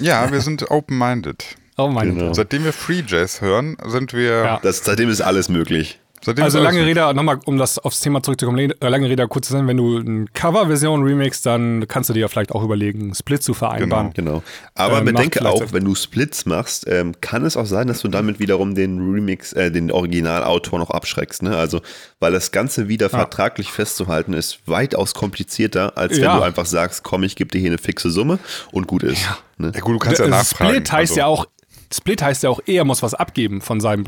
[0.00, 1.56] Ja, wir sind open-minded.
[1.78, 2.34] Oh meine Genau.
[2.34, 4.30] Seitdem wir Free Jazz hören, sind wir.
[4.44, 4.60] Ja.
[4.62, 6.00] Das, seitdem ist alles möglich.
[6.20, 9.52] Seitdem Also lange Rede, nochmal, um das aufs Thema zurückzukommen, äh, lange Rede, kurz zu
[9.52, 13.44] sein, wenn du eine Coverversion remixst, dann kannst du dir ja vielleicht auch überlegen, Split
[13.44, 14.10] zu vereinbaren.
[14.14, 14.42] Genau.
[14.74, 18.08] Aber Ähm, bedenke auch, wenn du Splits machst, ähm, kann es auch sein, dass du
[18.08, 21.44] damit wiederum den Remix, äh, den Originalautor noch abschreckst.
[21.44, 21.56] Ne?
[21.56, 21.82] Also,
[22.18, 26.36] weil das Ganze wieder vertraglich festzuhalten ist weitaus komplizierter, als wenn Ja.
[26.38, 28.40] du einfach sagst, komm, ich gebe dir hier eine fixe Summe
[28.72, 29.24] und gut ist.
[29.56, 29.70] Ne?
[29.72, 30.70] Ja, gut, du kannst ja Äh, nachfragen.
[30.70, 31.46] Split heißt also, ja auch,
[31.92, 34.04] Split heißt ja auch, er muss was abgeben von seinem,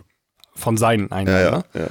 [0.55, 1.43] von seinen Einnahmen.
[1.43, 1.65] Ja, Ne?
[1.75, 1.87] ja, ja.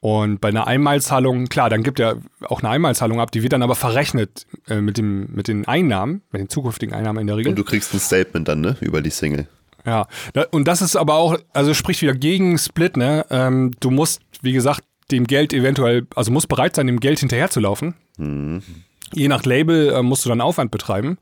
[0.00, 3.62] Und bei einer Einmalzahlung, klar, dann gibt er auch eine Einmalzahlung ab, die wird dann
[3.64, 7.50] aber verrechnet äh, mit, dem, mit den Einnahmen, mit den zukünftigen Einnahmen in der Regel.
[7.50, 9.48] Und du kriegst ein Statement dann, ne, über die Single.
[9.84, 10.06] Ja,
[10.50, 13.26] und das ist aber auch, also spricht wieder gegen Split, ne?
[13.30, 17.94] Ähm, du musst, wie gesagt, dem Geld eventuell, also musst bereit sein, dem Geld hinterherzulaufen.
[19.14, 21.18] Je nach Label äh, musst du dann Aufwand betreiben.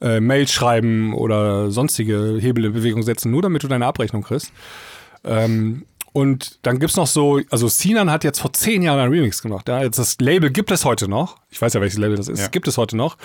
[0.00, 4.52] Äh, Mails schreiben oder sonstige Hebel in Bewegung setzen, nur damit du deine Abrechnung kriegst.
[5.24, 9.42] Ähm, und dann gibt's noch so, also Sinan hat jetzt vor zehn Jahren einen Remix
[9.42, 9.68] gemacht.
[9.68, 9.82] Ja?
[9.82, 11.36] Jetzt das Label gibt es heute noch.
[11.50, 12.40] Ich weiß ja, welches Label das ist.
[12.40, 12.48] Ja.
[12.48, 13.18] Gibt es heute noch.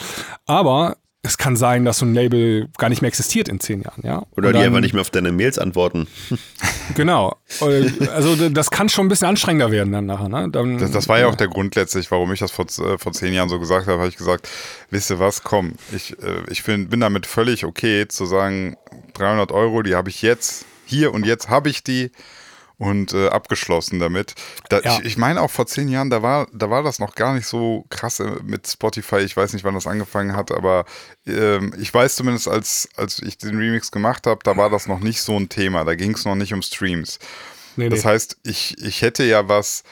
[0.45, 4.01] Aber es kann sein, dass so ein Label gar nicht mehr existiert in zehn Jahren.
[4.03, 4.23] Ja?
[4.36, 6.07] Oder Und die dann- einfach nicht mehr auf deine Mails antworten.
[6.95, 7.38] Genau.
[7.62, 10.27] Also das kann schon ein bisschen anstrengender werden dann nachher.
[10.27, 10.49] Ne?
[10.51, 13.13] Dann, Das, das war ja auch der Grund letztlich, warum ich das vor, äh, vor
[13.13, 14.49] zehn Jahren so gesagt habe, habe ich gesagt,
[14.89, 18.75] wisst ihr was, komm, ich, äh, ich bin, bin damit völlig okay zu sagen,
[19.13, 22.12] 300 Euro, die habe ich jetzt, hier und jetzt habe ich die
[22.82, 24.34] und äh, abgeschlossen damit.
[24.70, 24.98] Da, Ja.
[24.98, 27.46] Ich, ich meine auch vor zehn Jahren, da war, da war das noch gar nicht
[27.46, 29.17] so krass äh, mit Spotify.
[29.17, 30.86] Ich weiß nicht, wann das angefangen hat, aber
[31.28, 35.00] ähm, ich weiß zumindest, als, als ich den Remix gemacht habe, da war das noch
[35.00, 35.84] nicht so ein Thema.
[35.84, 37.20] Da ging es noch nicht um Streams.
[37.76, 37.89] nee, nee.
[37.91, 39.84] Das heißt, ich, ich hätte ja was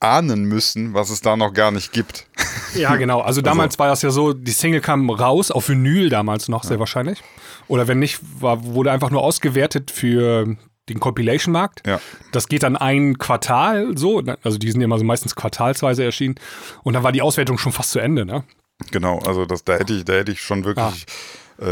[0.00, 2.26] ahnen müssen, was es da noch gar nicht gibt.
[2.74, 3.20] Ja, genau.
[3.20, 6.80] Also damals war das ja so, die Single kam raus, auf Vinyl damals noch, sehr
[6.80, 7.22] wahrscheinlich.
[7.68, 10.56] Oder wenn nicht, war, wurde einfach nur ausgewertet für
[10.88, 11.86] den Compilation-Markt.
[11.86, 12.00] Ja.
[12.32, 16.34] Das geht dann ein Quartal so, also die sind ja immer so meistens quartalsweise erschienen.
[16.82, 18.44] Und dann war die Auswertung schon fast zu Ende, ne?
[18.90, 21.06] Genau, also das, da hätte ich, da hätte ich schon wirklich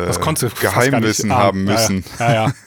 [0.07, 1.67] Das äh, du fast gar Geheimwissen haben.
[1.67, 2.05] Ja, müssen.
[2.19, 2.53] Ja, ja.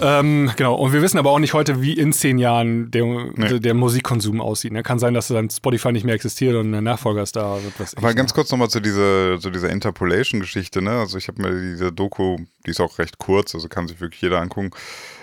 [0.00, 3.04] ähm, genau, und wir wissen aber auch nicht heute, wie in zehn Jahren der,
[3.36, 4.72] der, der Musikkonsum aussieht.
[4.72, 4.82] Ne?
[4.82, 7.62] Kann sein, dass dann Spotify nicht mehr existiert und ein Nachfolger ist da.
[7.62, 8.34] wird Was Aber ganz ne?
[8.34, 10.90] kurz nochmal zu dieser, zu dieser Interpolation-Geschichte, ne?
[10.90, 14.22] Also ich habe mir diese Doku, die ist auch recht kurz, also kann sich wirklich
[14.22, 14.70] jeder angucken.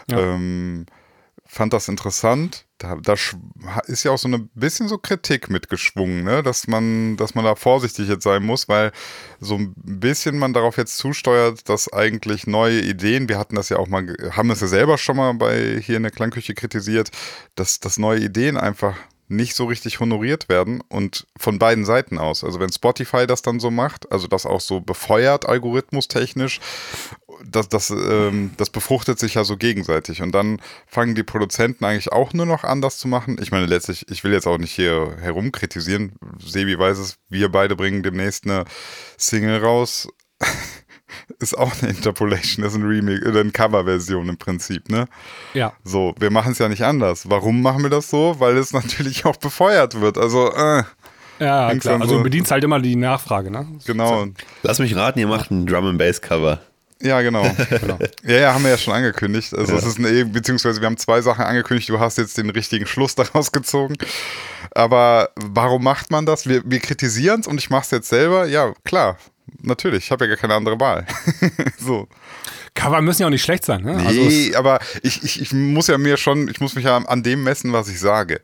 [0.10, 0.20] Ja.
[0.20, 0.86] Ähm,
[1.56, 2.66] fand das interessant.
[2.80, 3.14] Da, da
[3.88, 6.44] ist ja auch so ein bisschen so Kritik mitgeschwungen, ne?
[6.44, 8.92] dass man, dass man da vorsichtig jetzt sein muss, weil
[9.40, 13.78] so ein bisschen man darauf jetzt zusteuert, dass eigentlich neue Ideen, wir hatten das ja
[13.78, 17.10] auch mal, haben es ja selber schon mal bei hier in der Klangküche kritisiert,
[17.56, 22.44] dass, dass neue Ideen einfach nicht so richtig honoriert werden und von beiden Seiten aus.
[22.44, 26.60] Also wenn Spotify das dann so macht, also das auch so befeuert algorithmustechnisch,
[27.44, 30.22] das, das, ähm, das befruchtet sich ja so gegenseitig.
[30.22, 33.38] Und dann fangen die Produzenten eigentlich auch nur noch an, das zu machen.
[33.42, 36.14] Ich meine, letztlich, ich will jetzt auch nicht hier herumkritisieren.
[36.40, 38.66] Sebi weiß es, wir beide bringen demnächst eine
[39.18, 40.08] Single raus.
[41.40, 45.06] ist auch eine Interpolation, ist ein Remake oder eine Coverversion im Prinzip, ne?
[45.54, 45.74] Ja.
[45.84, 47.30] So, wir machen es ja nicht anders.
[47.30, 48.36] Warum machen wir das so?
[48.40, 50.18] Weil es natürlich auch befeuert wird.
[50.18, 50.84] Also, äh,
[51.40, 51.96] Ja, klar.
[52.02, 53.68] Also so- du bedienst halt immer die Nachfrage, ne?
[53.86, 54.28] genau.
[54.64, 56.62] Lass mich raten, ihr macht ein Drum and Bass Cover.
[57.02, 57.44] Ja, genau.
[58.24, 59.54] Ja, ja, haben wir ja schon angekündigt.
[59.54, 61.90] Also es ist eine, beziehungsweise wir haben zwei Sachen angekündigt.
[61.90, 63.96] Du hast jetzt den richtigen Schluss daraus gezogen.
[64.72, 66.48] Aber warum macht man das?
[66.48, 68.46] Wir, wir kritisieren es und ich mache es jetzt selber.
[68.48, 69.18] Ja, klar.
[69.62, 71.06] Natürlich, ich habe ja gar keine andere Wahl.
[71.78, 72.08] so.
[72.74, 73.96] Cover müssen ja auch nicht schlecht sein, ne?
[74.06, 77.24] Also Nee, aber ich, ich, ich muss ja mir schon, ich muss mich ja an
[77.24, 78.42] dem messen, was ich sage.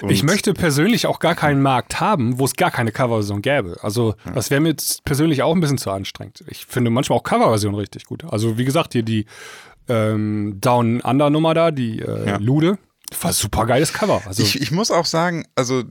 [0.00, 3.76] Und Ich möchte persönlich auch gar keinen Markt haben, wo es gar keine Coverversion gäbe.
[3.82, 6.42] Also das wäre mir jetzt persönlich auch ein bisschen zu anstrengend.
[6.48, 8.24] Ich finde manchmal auch Coverversionen richtig gut.
[8.24, 9.26] Also wie gesagt, hier die
[9.88, 12.36] ähm, Down Under Nummer da, die äh, Ja.
[12.38, 12.78] Lude,
[13.20, 14.22] War super geiles Cover.
[14.26, 15.84] Also, Ich, ich muss auch sagen, also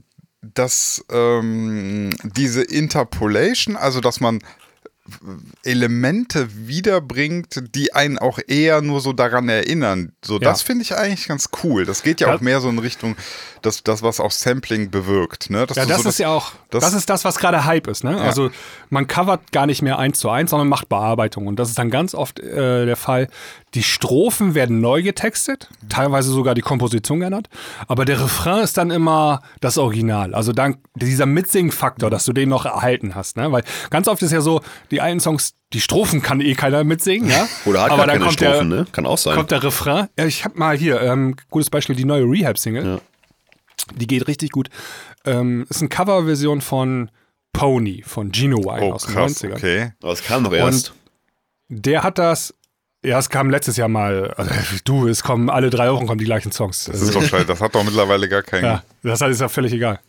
[0.54, 4.40] dass ähm, diese Interpolation, also dass man
[5.62, 10.12] Elemente wiederbringt, die einen auch eher nur so daran erinnern.
[10.24, 10.40] So, Ja.
[10.50, 11.84] das finde ich eigentlich ganz cool.
[11.84, 12.34] Das geht ja Ja.
[12.34, 13.16] auch mehr so in Richtung,
[13.66, 15.50] das, das was auch Sampling bewirkt.
[15.50, 15.66] Ne?
[15.66, 18.04] Dass ja, das so ist ja auch, das- das, ist das, was gerade Hype ist.
[18.04, 18.18] Ne?
[18.20, 18.50] Also
[18.88, 21.46] man covert gar nicht mehr eins zu eins, sondern macht Bearbeitung.
[21.46, 23.28] Und das ist dann ganz oft äh, der Fall.
[23.74, 27.48] Die Strophen werden neu getextet, teilweise sogar die Komposition geändert,
[27.88, 30.34] aber der Refrain ist dann immer das Original.
[30.34, 33.36] Also dank dieser Mitsingen-Faktor, dass du den noch erhalten hast.
[33.36, 33.52] Ne?
[33.52, 37.28] Weil ganz oft ist ja so, die alten Songs, die Strophen kann eh keiner mitsingen.
[37.28, 37.46] Ja?
[37.66, 38.86] Oder hat aber gar keine kommt Strophen, der, ne?
[38.92, 39.34] Kann auch sein.
[39.34, 40.08] Kommt der Refrain.
[40.18, 42.86] Ja, ich habe mal hier, ähm, gutes Beispiel, die neue Rehab-Single.
[42.86, 42.98] Ja.
[43.94, 44.68] Die geht richtig gut.
[45.24, 47.10] Ähm, ist eine Coverversion von
[47.52, 49.52] Pony von Gino Wine Oh, aus den krass, 90ern.
[49.52, 49.92] okay.
[50.02, 50.92] Aber es kam noch erst.
[51.68, 52.52] Der hat das,
[53.04, 54.50] ja, es kam letztes Jahr mal, also,
[54.84, 56.84] du, es kommen alle drei Wochen kommen die gleichen Songs.
[56.84, 57.46] Das ist doch scheiße.
[57.46, 58.64] Das hat doch mittlerweile gar keinen.
[58.64, 60.00] ja, das ist ja völlig egal.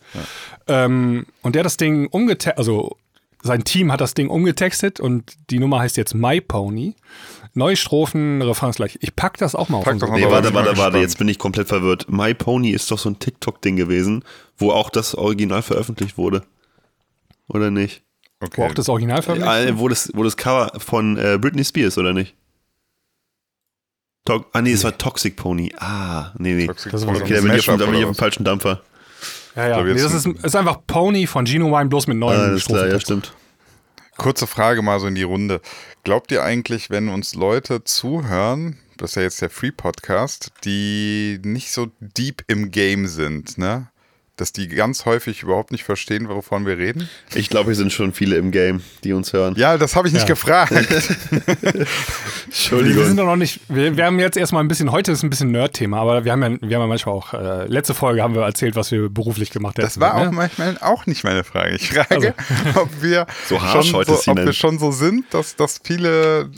[0.66, 2.96] Ähm, und der hat das Ding umgetextet, also
[3.42, 6.96] sein Team hat das Ding umgetextet und die Nummer heißt jetzt My Pony.
[7.54, 8.98] Neue Strophen, Refrain ist gleich.
[9.00, 10.96] Ich pack das auch mal Pack auf doch mal Nee, warte, warte, warte, gespannt.
[10.96, 12.06] jetzt bin ich komplett verwirrt.
[12.08, 14.24] My Pony ist doch so ein TikTok-Ding gewesen,
[14.56, 16.44] wo auch das Original veröffentlicht wurde.
[17.48, 18.02] Oder nicht?
[18.40, 18.62] Wo Okay.
[18.68, 22.12] auch das Original veröffentlicht Ja, wo, das, wo das Cover von äh, Britney Spears, oder
[22.12, 22.34] nicht?
[24.24, 25.72] To ah, nee, es war Toxic Pony.
[25.78, 26.66] Ah, nee, nee.
[26.66, 28.82] Toxic Das Okay, da bin ich auf, dem falschen Dampfer.
[29.56, 29.74] Ja, ja.
[29.82, 32.66] glaub, Nee, das ist, ist einfach Pony von Gino Wine, bloß mit neuen Ah, alles
[32.66, 33.22] klar, ja, Strophen.
[33.24, 33.32] stimmt.
[34.18, 35.60] Kurze Frage mal so in die Runde.
[36.04, 41.38] Glaubt ihr eigentlich, wenn uns Leute zuhören, das ist ja jetzt der Free Podcast, die
[41.42, 43.88] nicht so deep im Game sind, ne?
[44.38, 47.08] Dass die ganz häufig überhaupt nicht verstehen, wovon wir reden?
[47.34, 49.54] Ich glaube, hier sind schon viele im Game, die uns hören.
[49.58, 50.34] Ja, das habe ich nicht Ja.
[50.34, 50.72] gefragt.
[52.70, 55.22] Wir, wir sind doch noch nicht, wir, wir haben jetzt erstmal ein bisschen, heute ist
[55.22, 58.22] ein bisschen Nerd-Thema, aber wir haben ja, wir haben ja manchmal auch, äh, letzte Folge
[58.22, 59.84] haben wir erzählt, was wir beruflich gemacht haben.
[59.84, 60.32] Das war auch ne?
[60.32, 61.74] manchmal auch nicht meine Frage.
[61.76, 62.34] Ich frage,
[62.74, 66.50] ob wir So schon heute, so, ob wir schon so sind, dass, dass viele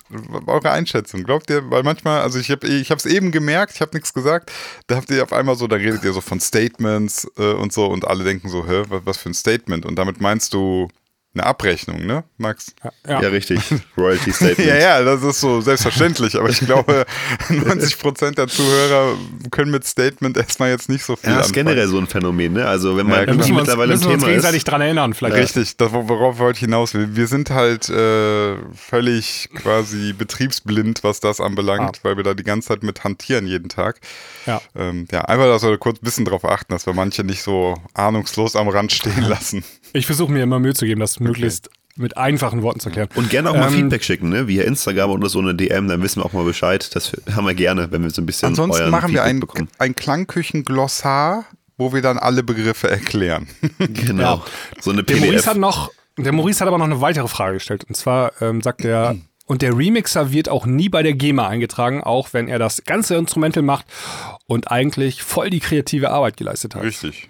[0.46, 1.24] eure Einschätzung.
[1.24, 4.52] Glaubt ihr, weil manchmal, also ich habe ich es eben gemerkt, ich habe nichts gesagt,
[4.86, 7.86] da habt ihr auf einmal so, da redet ihr so von Statements äh, und so
[7.86, 9.86] und alle denken so, hä, was für ein Statement?
[9.86, 10.88] Und damit meinst du
[11.32, 12.74] eine Abrechnung, ne, Max?
[13.06, 13.22] Ja.
[13.22, 13.60] Ja, richtig.
[13.96, 14.68] Royalty Statement.
[14.68, 17.06] Ja, ja, das ist so selbstverständlich, aber ich glaube,
[17.48, 19.14] 90% der Zuhörer
[19.50, 21.66] können mit Statement erstmal jetzt nicht so viel Ja, das ist anfangen.
[21.68, 22.66] generell so ein Phänomen, ne?
[22.66, 23.26] Also wenn Ja, man klar.
[23.26, 24.68] Da müssen wir uns, mittlerweile müssen ein wir uns Thema gegenseitig ist.
[24.68, 25.36] dran erinnern, vielleicht.
[25.36, 26.94] Richtig, das, worauf wollte ich hinaus?
[26.94, 32.00] Wir, wir sind halt äh, völlig quasi betriebsblind, was das anbelangt, Ah.
[32.02, 34.00] weil wir da die ganze Zeit mit hantieren jeden Tag.
[34.46, 34.60] Ja.
[34.76, 37.74] Ähm, ja, einfach, dass wir kurz ein bisschen drauf achten, dass wir manche nicht so
[37.94, 39.62] ahnungslos am Rand stehen lassen.
[39.92, 43.08] Ich versuche mir immer Mühe zu geben, das möglichst mit einfachen Worten zu erklären.
[43.14, 44.46] Und gerne auch mal Ähm, Feedback schicken, ne?
[44.48, 46.94] Via Instagram oder so eine DM, dann wissen wir auch mal Bescheid.
[46.94, 49.40] Das haben wir gerne, wenn wir so ein bisschen Ansonsten euren machen wir Feedback ein,
[49.40, 49.68] bekommen.
[49.78, 51.44] ein Klangküchen-Glossar,
[51.76, 53.48] wo wir dann alle Begriffe erklären.
[53.78, 54.36] Genau.
[54.36, 54.42] Ja.
[54.80, 55.46] So eine Der Maurice PDF.
[55.46, 57.84] hat noch, der Maurice hat aber noch eine weitere Frage gestellt.
[57.84, 62.02] Und zwar ähm, sagt er, und der Remixer wird auch nie bei der GEMA eingetragen,
[62.02, 63.86] auch wenn er das ganze Instrumental macht
[64.46, 66.82] und eigentlich voll die kreative Arbeit geleistet hat.
[66.84, 67.28] Richtig.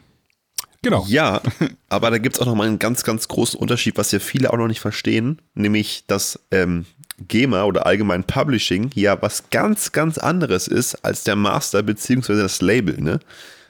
[0.83, 1.05] Genau.
[1.09, 1.43] Ja,
[1.89, 4.53] aber da gibt es auch noch mal einen ganz, ganz großen Unterschied, was ja viele
[4.53, 6.87] auch noch nicht verstehen, nämlich dass ähm,
[7.29, 12.37] GEMA oder allgemein Publishing ja was ganz, ganz anderes ist als der Master bzw.
[12.37, 12.99] das Label.
[13.01, 13.21] Ne?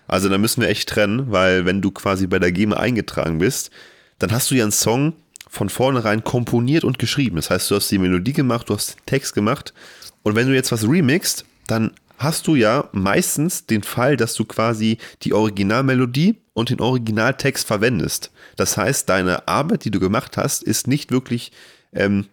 [0.07, 3.71] Also da müssen wir echt trennen, weil wenn du quasi bei der GEMA eingetragen bist,
[4.19, 5.15] dann hast du ja einen Song
[5.49, 7.37] von vornherein komponiert und geschrieben.
[7.37, 9.75] Das heißt, du hast die Melodie gemacht, du hast den Text gemacht
[10.23, 14.45] und wenn du jetzt was remixst, dann hast du ja meistens den Fall, dass du
[14.45, 18.31] quasi die Originalmelodie und den Originaltext verwendest.
[18.57, 21.53] Das heißt, deine Arbeit, die du gemacht hast, ist nicht wirklich
[21.93, 22.27] ähm,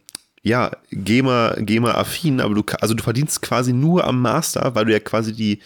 [0.44, 5.00] ja, GEMA, GEMA-affin, aber du, also du verdienst quasi nur am Master, weil du ja
[5.00, 5.60] quasi die,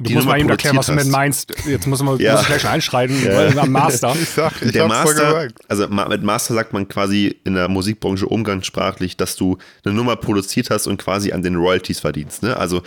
[0.00, 1.52] Du musst mal eben erklären, was du mit meinst.
[1.66, 2.36] Jetzt muss man Ja.
[2.36, 4.14] muss gleich schon einschreiten, weil am Master.
[4.22, 9.16] Ich sag, ich der Master, also mit Master sagt man quasi in der Musikbranche umgangssprachlich,
[9.16, 12.42] dass du eine Nummer produziert hast und quasi an den Royalties verdienst.
[12.44, 12.56] Ne?
[12.56, 12.82] Also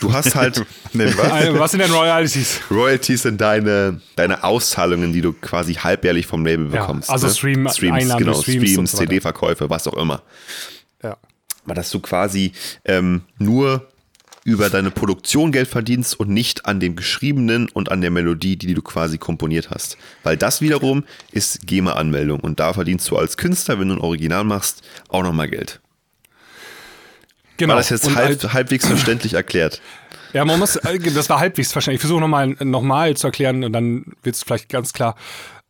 [0.00, 1.58] du hast halt Nee, was?
[1.58, 2.60] Was sind denn Royalties?
[2.70, 7.08] Royalties sind deine, deine Auszahlungen, die du quasi halbjährlich vom Label Ja, bekommst.
[7.10, 7.32] also ne?
[7.32, 8.98] Stream- Streams, Einnahmen genau, Streams Streams, so.
[8.98, 10.22] CD-Verkäufe, was auch immer.
[11.02, 11.16] Ja.
[11.64, 12.52] Aber dass du quasi
[12.84, 13.86] ähm, nur
[14.50, 18.74] über deine Produktion Geld verdienst und nicht an dem Geschriebenen und an der Melodie, die
[18.74, 19.96] du quasi komponiert hast.
[20.22, 24.44] Weil das wiederum ist GEMA-Anmeldung und da verdienst du als Künstler, wenn du ein Original
[24.44, 25.80] machst, auch nochmal Geld.
[27.56, 27.74] Genau.
[27.74, 29.80] War das jetzt halb, halt- halbwegs verständlich erklärt?
[30.32, 31.96] Ja, man muss, äh, das war halbwegs verständlich.
[31.96, 35.16] Ich versuche nochmal noch mal zu erklären und dann wird es vielleicht ganz klar.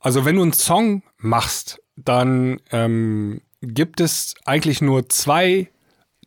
[0.01, 5.71] Also wenn du einen Song machst, dann ähm, gibt es eigentlich nur zwei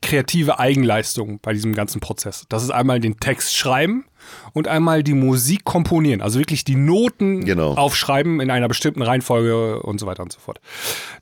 [0.03, 2.45] kreative Eigenleistungen bei diesem ganzen Prozess.
[2.49, 4.05] Das ist einmal den Text schreiben
[4.51, 6.21] und einmal die Musik komponieren.
[6.21, 7.73] Also wirklich die Noten Genau.
[7.75, 10.59] aufschreiben in einer bestimmten Reihenfolge und so weiter und so fort.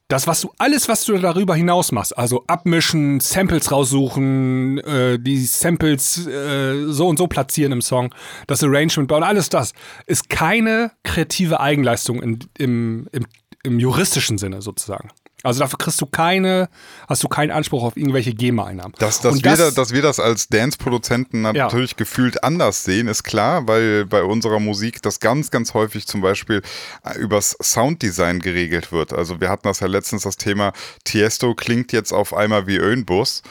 [0.08, 5.46] Das, was du, alles, was du darüber hinaus machst, also abmischen, Samples raussuchen, äh, die
[5.46, 8.14] Samples äh, so und so platzieren im Song,
[8.48, 9.74] das Arrangement bauen, alles das,
[10.08, 13.26] ist keine kreative Eigenleistung in, im, im,
[13.64, 15.10] im juristischen Sinne sozusagen.
[15.44, 16.70] Also dafür kriegst du keine,
[17.08, 18.94] hast du keinen Anspruch auf irgendwelche GEMA-Einnahmen.
[19.00, 21.54] Dass, dass, Und wir da, dass wir das als Dance-Produzenten Ja.
[21.54, 26.22] natürlich gefühlt anders sehen, ist klar, weil bei unserer Musik das ganz, ganz häufig zum
[26.22, 26.62] Beispiel
[27.04, 29.14] äh, übers Sounddesign geregelt wird.
[29.14, 30.74] Also wir hatten das ja letztens das Thema,
[31.04, 33.42] Tiesto klingt jetzt auf einmal wie Öhnbus,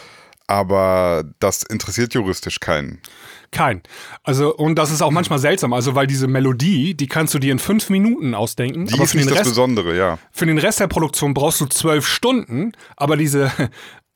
[0.51, 3.01] aber das interessiert juristisch keinen.
[3.53, 3.83] Kein.
[4.25, 7.53] Also, und das ist auch manchmal seltsam, also weil diese Melodie, die kannst du dir
[7.53, 8.87] in fünf Minuten ausdenken.
[8.87, 10.19] Die aber ist für nicht den das Rest, Besondere, ja.
[10.33, 13.53] Für den Rest der Produktion brauchst du zwölf Stunden, aber diese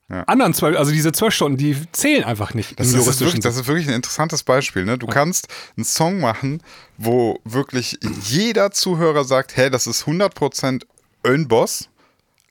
[0.09, 3.57] anderen zwölf, also diese zwölf Stunden, die zählen einfach nicht Das, im ist, wirklich, das
[3.57, 4.85] ist wirklich ein interessantes Beispiel.
[4.85, 4.99] Ne?
[4.99, 6.63] Du kannst einen Song machen,
[6.99, 10.83] wo wirklich jeder Zuhörer sagt, hey, das ist 100%
[11.47, 11.89] Boss,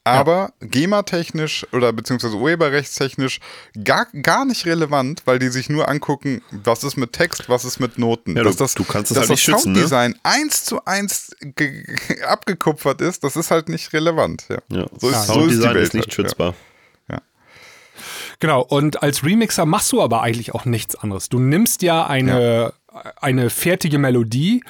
[0.06, 3.40] aber GEMA-technisch oder beziehungsweise urheberrechtstechnisch
[3.84, 7.80] gar, gar nicht relevant, weil die sich nur angucken, was ist mit Text, was ist
[7.80, 8.36] mit Noten.
[8.36, 9.80] Ja, dass du- das, du kannst es dass halt nicht das schützen, ne?
[9.80, 11.86] Sounddesign eins zu eins ge-
[12.28, 14.46] abgekupfert ist, das ist halt nicht relevant.
[14.50, 14.58] Ja.
[14.70, 14.86] Ja.
[15.00, 16.54] So, ist, so ist die Sounddesign Welt ist nicht halt, schützbar.
[18.40, 21.30] Genau, und als Remixer machst du aber eigentlich auch nichts anderes.
[21.30, 22.74] Du nimmst ja eine,
[23.22, 24.64] eine fertige Melodie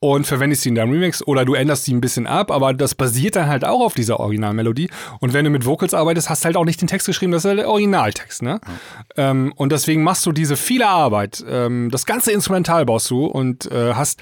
[0.00, 2.94] und verwendest sie in deinem Remix oder du änderst sie ein bisschen ab, aber das
[2.94, 4.90] basiert dann halt auch auf dieser Originalmelodie.
[5.20, 7.44] Und wenn du mit Vocals arbeitest, hast du halt auch nicht den Text geschrieben, das
[7.44, 8.42] ist halt der Originaltext.
[8.42, 8.60] Ne?
[9.16, 11.42] Ähm, und deswegen machst du diese viele Arbeit.
[11.48, 14.20] Ähm, das ganze Instrumental baust du und äh, hast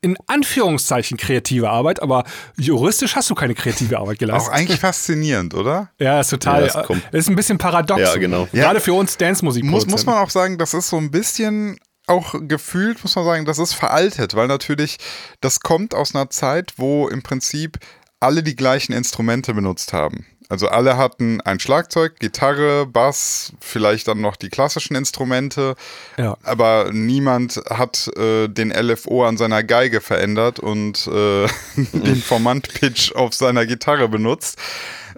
[0.00, 2.24] in Anführungszeichen kreative Arbeit, aber
[2.56, 4.28] juristisch hast du keine kreative Arbeit Ja.
[4.28, 4.54] Auch geleistet.
[4.54, 5.90] eigentlich faszinierend, oder?
[5.98, 6.66] Ja, ist total.
[6.66, 8.00] Ja, äh, ist ein bisschen paradox.
[8.00, 8.48] Ja, genau.
[8.52, 9.64] Gerade für uns Dance-Musik.
[9.64, 13.44] Muss, muss man auch sagen, das ist so ein bisschen auch gefühlt, muss man sagen,
[13.44, 14.98] das ist veraltet, weil natürlich
[15.40, 17.78] das kommt aus einer Zeit, wo im Prinzip
[18.20, 20.26] alle die gleichen Instrumente benutzt haben.
[20.50, 25.74] Also alle hatten ein Schlagzeug, Gitarre, Bass, vielleicht dann noch die klassischen Instrumente,
[26.18, 26.36] Ja.
[26.42, 33.32] aber niemand hat äh, den LFO an seiner Geige verändert und äh, den Formant-Pitch auf
[33.32, 34.58] seiner Gitarre benutzt.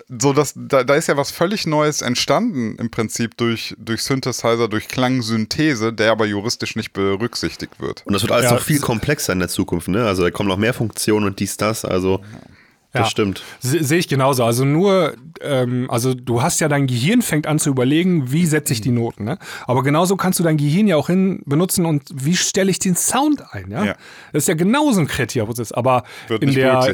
[0.09, 4.69] So, dass, da, da ist ja was völlig Neues entstanden im Prinzip durch, durch Synthesizer,
[4.69, 8.03] durch Klangsynthese, der aber juristisch nicht berücksichtigt wird.
[8.07, 10.07] Und das wird alles Ja, noch viel komplexer in der Zukunft, ne?
[10.07, 12.56] Also da kommen noch mehr Funktionen und dies, das, also das
[13.00, 13.04] Ja.
[13.06, 13.42] stimmt.
[13.61, 14.44] Se- Sehe ich genauso.
[14.44, 18.72] Also nur, ähm, also du hast ja dein Gehirn fängt an zu überlegen, wie setze
[18.72, 19.24] ich die Noten.
[19.24, 19.38] Ne?
[19.66, 22.96] Aber genauso kannst du dein Gehirn ja auch hin benutzen und wie stelle ich den
[22.96, 23.70] Sound ein.
[23.70, 23.85] Ja?
[23.85, 23.92] Ja.
[24.32, 25.72] Das ist ja genauso ein kreativer Prozess.
[25.72, 26.92] Aber Wird in der,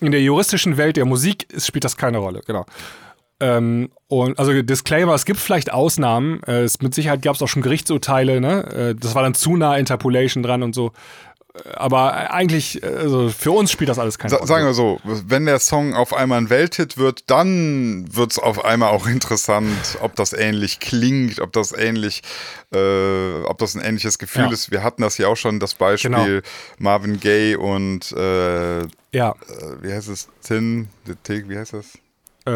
[0.00, 2.40] in der juristischen Welt der Musik ist, spielt das keine Rolle.
[2.46, 2.64] Genau.
[3.42, 6.42] Ähm, und also Disclaimer, es gibt vielleicht Ausnahmen.
[6.46, 8.38] Äh, es, mit Sicherheit gab es auch schon Gerichtsurteile.
[8.40, 8.64] Ne?
[8.90, 10.92] Äh, das war dann zu nah Interpolation dran und so.
[11.54, 14.46] Äh, Aber eigentlich, äh, also für uns spielt das alles keine Sa Rolle.
[14.48, 18.64] sagen wir so, wenn der Song auf einmal ein Welthit wird, dann wird es auf
[18.64, 22.22] einmal auch interessant, ob das ähnlich klingt, ob das ähnlich,
[22.74, 24.50] äh, ob das ein ähnliches Gefühl Ja.
[24.52, 24.70] ist.
[24.70, 26.40] Wir hatten das ja auch schon, das Beispiel Genau.
[26.78, 29.34] Marvin Gaye und äh, äh, ja.
[29.82, 30.28] wie heißt es?
[30.46, 30.88] Tin,
[31.26, 31.86] wie heißt das?
[32.46, 32.50] Äh,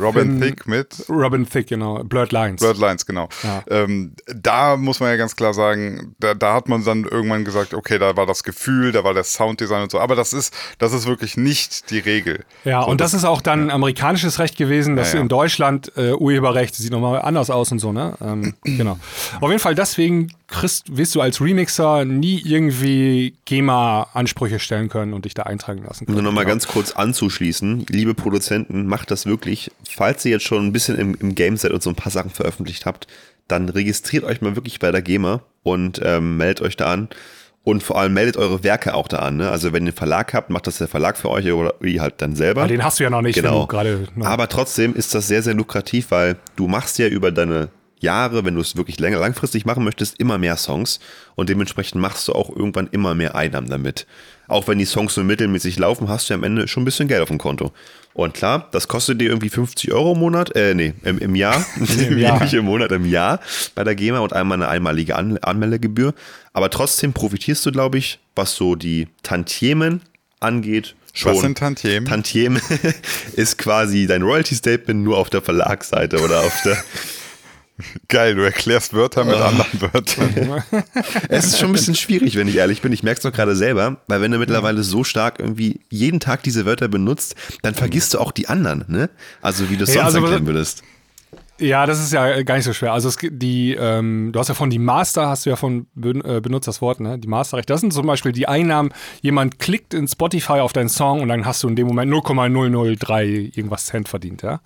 [0.00, 2.02] Robin Finn- Thicke mit Robin Thicke, genau.
[2.04, 2.60] Blurred Lines.
[2.60, 3.28] Blurred Lines, genau.
[3.42, 3.62] Ja.
[3.68, 7.74] Ähm, da muss man ja ganz klar sagen, da, da hat man dann irgendwann gesagt,
[7.74, 10.92] okay, da war das Gefühl, da war der Sounddesign und so, aber das ist, das
[10.92, 12.44] ist wirklich nicht die Regel.
[12.64, 15.22] Ja, So, und das, ist auch dann amerikanisches Recht gewesen, dass Ja, ja.
[15.22, 18.14] in Deutschland äh, Urheberrecht sieht nochmal anders aus und so, ne?
[18.20, 18.98] Ähm, genau.
[19.40, 25.24] Auf jeden Fall deswegen kriegst, wirst du als Remixer nie irgendwie GEMA-Ansprüche stellen können und
[25.24, 26.14] dich da eintragen lassen Um können.
[26.16, 26.52] nur noch mal Genau.
[26.54, 29.70] ganz kurz anzuschließen, liebe Produzenten, macht das wirklich.
[29.88, 32.30] Falls ihr jetzt schon ein bisschen im, im Game seid und so ein paar Sachen
[32.30, 33.06] veröffentlicht habt,
[33.48, 37.08] dann registriert euch mal wirklich bei der GEMA und ähm, meldet euch da an.
[37.64, 39.36] Und vor allem meldet eure Werke auch da an.
[39.36, 39.50] Ne?
[39.50, 42.14] Also wenn ihr einen Verlag habt, macht das der Verlag für euch oder ihr halt
[42.18, 42.62] dann selber.
[42.62, 43.66] Aber den hast du ja noch nicht, Genau.
[43.66, 44.08] gerade.
[44.20, 47.68] Aber trotzdem ist das sehr, sehr lukrativ, weil du machst ja über deine
[48.00, 51.00] Jahre, wenn du es wirklich länger, langfristig machen möchtest, immer mehr Songs
[51.34, 54.06] und dementsprechend machst du auch irgendwann immer mehr Einnahmen damit.
[54.46, 57.20] Auch wenn die Songs nur mittelmäßig laufen, hast du am Ende schon ein bisschen Geld
[57.20, 57.72] auf dem Konto.
[58.18, 61.64] Und klar, das kostet dir irgendwie 50 Euro im Monat, äh, nee, im, im Jahr,
[62.16, 62.42] Jahr.
[62.42, 63.38] nicht im Monat, im Jahr
[63.76, 66.14] bei der GEMA und einmal eine einmalige An Anmeldegebühr.
[66.52, 70.00] Aber trotzdem profitierst du, glaube ich, was so die Tantiemen
[70.40, 71.34] angeht, schon.
[71.36, 72.08] Was sind Tantiemen?
[72.08, 72.60] Tantiemen
[73.34, 76.76] ist quasi dein Royalty-Statement nur auf der Verlagsseite oder auf der.
[78.08, 79.42] Geil, du erklärst Wörter mit Oh.
[79.44, 80.62] anderen Wörtern.
[81.28, 82.92] es ist schon ein bisschen schwierig, wenn ich ehrlich bin.
[82.92, 86.42] Ich merke es doch gerade selber, weil wenn du mittlerweile so stark irgendwie jeden Tag
[86.42, 89.10] diese Wörter benutzt, dann vergisst du auch die anderen, ne?
[89.42, 90.82] Also wie du es Ja, sonst also- erklären würdest.
[91.60, 92.92] Ja, das ist ja gar nicht so schwer.
[92.92, 96.40] Also es die, ähm, du hast ja von die Master, hast du ja von äh,
[96.40, 97.18] benutzt das Wort, ne?
[97.18, 97.72] Die Masterrechte.
[97.72, 98.90] Das sind zum Beispiel die Einnahmen,
[99.22, 103.24] jemand klickt in Spotify auf deinen Song und dann hast du in dem Moment 0,003
[103.54, 104.60] irgendwas Cent verdient, ja.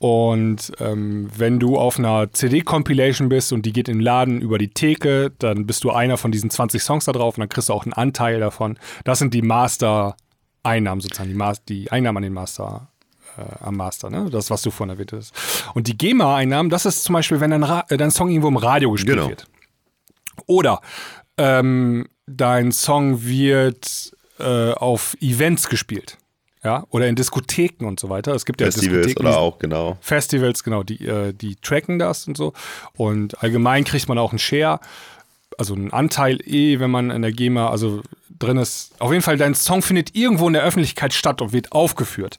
[0.00, 4.56] Und ähm, wenn du auf einer CD-Compilation bist und die geht in den Laden über
[4.58, 7.68] die Theke, dann bist du einer von diesen 20 Songs da drauf und dann kriegst
[7.68, 8.78] du auch einen Anteil davon.
[9.02, 12.88] Das sind die Master-Einnahmen sozusagen, die, Mas die Einnahmen an den Master,
[13.36, 14.28] äh, am Master, ne?
[14.30, 15.32] Das, was du vorhin erwähnt hast.
[15.74, 18.56] Und die GEMA-Einnahmen, das ist zum Beispiel, wenn dein, Ra äh, dein Song irgendwo im
[18.56, 19.28] Radio gespielt Genau.
[19.28, 19.46] wird.
[20.46, 20.80] Oder
[21.36, 26.18] ähm, dein Song wird äh, auf Events gespielt.
[26.64, 28.34] Ja, oder in Diskotheken und so weiter.
[28.34, 29.96] Es gibt ja Festivals Diskotheken, oder auch, genau.
[30.00, 32.52] Festivals, genau, die, äh, die tracken das und so.
[32.94, 34.80] Und allgemein kriegt man auch einen Share,
[35.56, 38.02] also einen Anteil eh, wenn man in der GEMA, also
[38.38, 38.92] drin ist.
[38.98, 42.38] Auf jeden Fall, dein Song findet irgendwo in der Öffentlichkeit statt und wird aufgeführt.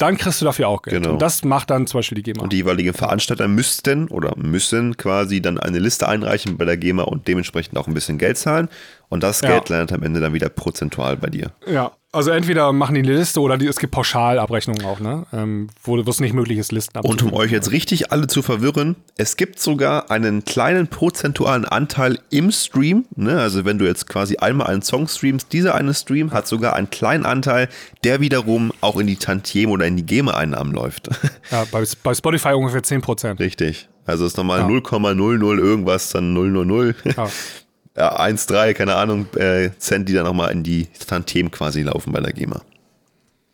[0.00, 1.02] Dann kriegst du dafür auch Geld.
[1.02, 1.12] Genau.
[1.12, 2.42] Und das macht dann zum Beispiel die GEMA.
[2.42, 7.02] Und die jeweiligen Veranstalter müssten oder müssen quasi dann eine Liste einreichen bei der GEMA
[7.02, 8.70] und dementsprechend auch ein bisschen Geld zahlen.
[9.10, 9.50] Und das Ja.
[9.50, 11.50] Geld landet am Ende dann wieder prozentual bei dir.
[11.66, 15.26] ja, also entweder machen die eine Liste oder die, es gibt Pauschalabrechnungen auch, ne?
[15.32, 18.96] Ähm, wo es nicht möglich ist, Listen Und um euch jetzt richtig alle zu verwirren,
[19.16, 23.04] es gibt sogar einen kleinen prozentualen Anteil im Stream.
[23.14, 23.38] Ne?
[23.40, 26.90] Also wenn du jetzt quasi einmal einen Song streamst, dieser eine Stream hat sogar einen
[26.90, 27.68] kleinen Anteil,
[28.02, 31.10] der wiederum auch in die Tantiem oder in die GEMA-Einnahmen läuft.
[31.52, 33.38] Ja, bei, bei Spotify ungefähr 10%.
[33.38, 33.88] Richtig.
[34.06, 34.66] Also ist nochmal Ja.
[34.66, 36.94] 0,00 irgendwas, dann 000.
[37.16, 37.28] Ja.
[38.00, 42.20] Ja, 1,3, keine Ahnung, äh, Cent, die dann nochmal in die Tantiem quasi laufen bei
[42.20, 42.62] der GEMA.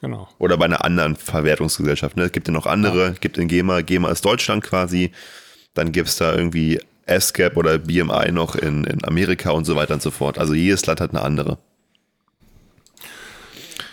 [0.00, 0.28] Genau.
[0.38, 2.16] Oder bei einer anderen Verwertungsgesellschaft.
[2.16, 2.22] Ne?
[2.26, 5.10] Es gibt ja noch andere, gibt in GEMA, GEMA ist Deutschland quasi.
[5.74, 9.94] Dann gibt es da irgendwie ASCAP oder BMI noch in, in Amerika und so weiter
[9.94, 10.38] und so fort.
[10.38, 11.58] Also jedes Land hat eine andere.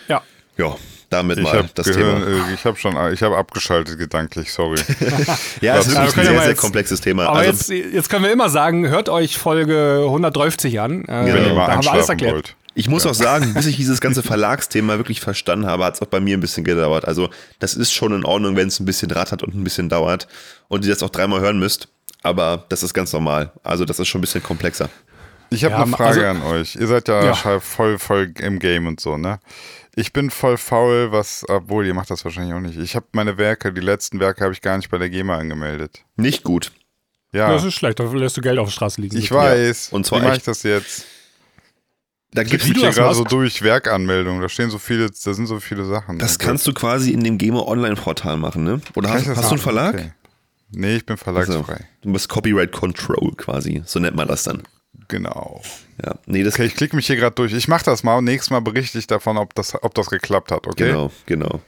[0.08, 0.22] Ja.
[0.60, 0.76] Ja,
[1.14, 2.46] damit Ich mal habe das Gehirn, Thema.
[2.54, 4.80] ich habe schon, ich habe abgeschaltet gedanklich, sorry.
[5.62, 7.28] Ja, es ist Ja, ein ja sehr, sehr jetzt- komplexes Thema.
[7.28, 11.04] Aber Also, jetzt, jetzt können wir immer sagen, hört euch Folge 130 an.
[11.04, 11.26] Äh, Genau.
[11.26, 12.34] Wenn ihr Ja, mal da haben wir alles erklärt.
[12.34, 12.56] wollt.
[12.76, 16.08] Ich muss auch sagen, bis ich dieses ganze Verlagsthema wirklich verstanden habe, hat es auch
[16.08, 17.06] bei mir ein bisschen gedauert.
[17.06, 20.28] Also, das ist schon in Ordnung, wenn es ein bisschen rattert und ein bisschen dauert
[20.70, 21.88] und ihr das auch dreimal hören müsst.
[22.24, 23.52] Aber das ist ganz normal.
[23.64, 24.90] Also, das ist schon ein bisschen komplexer.
[25.52, 26.76] Ich habe Ja, eine Frage also- an euch.
[26.76, 27.60] Ihr seid ja, Ja.
[27.60, 29.40] voll, voll im Game und so, ne?
[29.96, 32.78] Ich bin voll faul, was, obwohl ihr macht das wahrscheinlich auch nicht.
[32.80, 36.04] Ich habe meine Werke, die letzten Werke habe ich gar nicht bei der GEMA angemeldet.
[36.16, 36.72] Nicht gut.
[37.32, 39.18] Ja, Das ist schlecht, da lässt du Geld auf der Straße liegen.
[39.18, 39.90] ich weiß.
[39.92, 41.06] Und zwar Wie mache ich das jetzt?
[42.32, 44.42] Da Ich gibt's hier das gerade so durch Werkanmeldungen.
[44.42, 46.18] Da stehen so viele, da sind so viele Sachen.
[46.18, 48.82] Das kannst du quasi in dem GEMA Online-Portal machen, ne?
[48.96, 49.60] Oder hast, ich hast du einen machen?
[49.60, 49.94] Verlag?
[49.96, 50.12] Okay.
[50.72, 51.88] Nee, ich bin Also, verlagsfrei.
[52.02, 53.84] du bist Copyright Control quasi.
[53.86, 54.64] So nennt man das dann.
[55.08, 55.62] Genau.
[56.04, 56.16] Ja.
[56.26, 57.54] Nee, das Okay, ich klicke mich hier gerade durch.
[57.54, 60.52] Ich mache das mal und nächstes Mal berichte ich davon, ob das, ob das geklappt
[60.52, 60.88] hat, okay?
[60.88, 61.62] Genau, genau.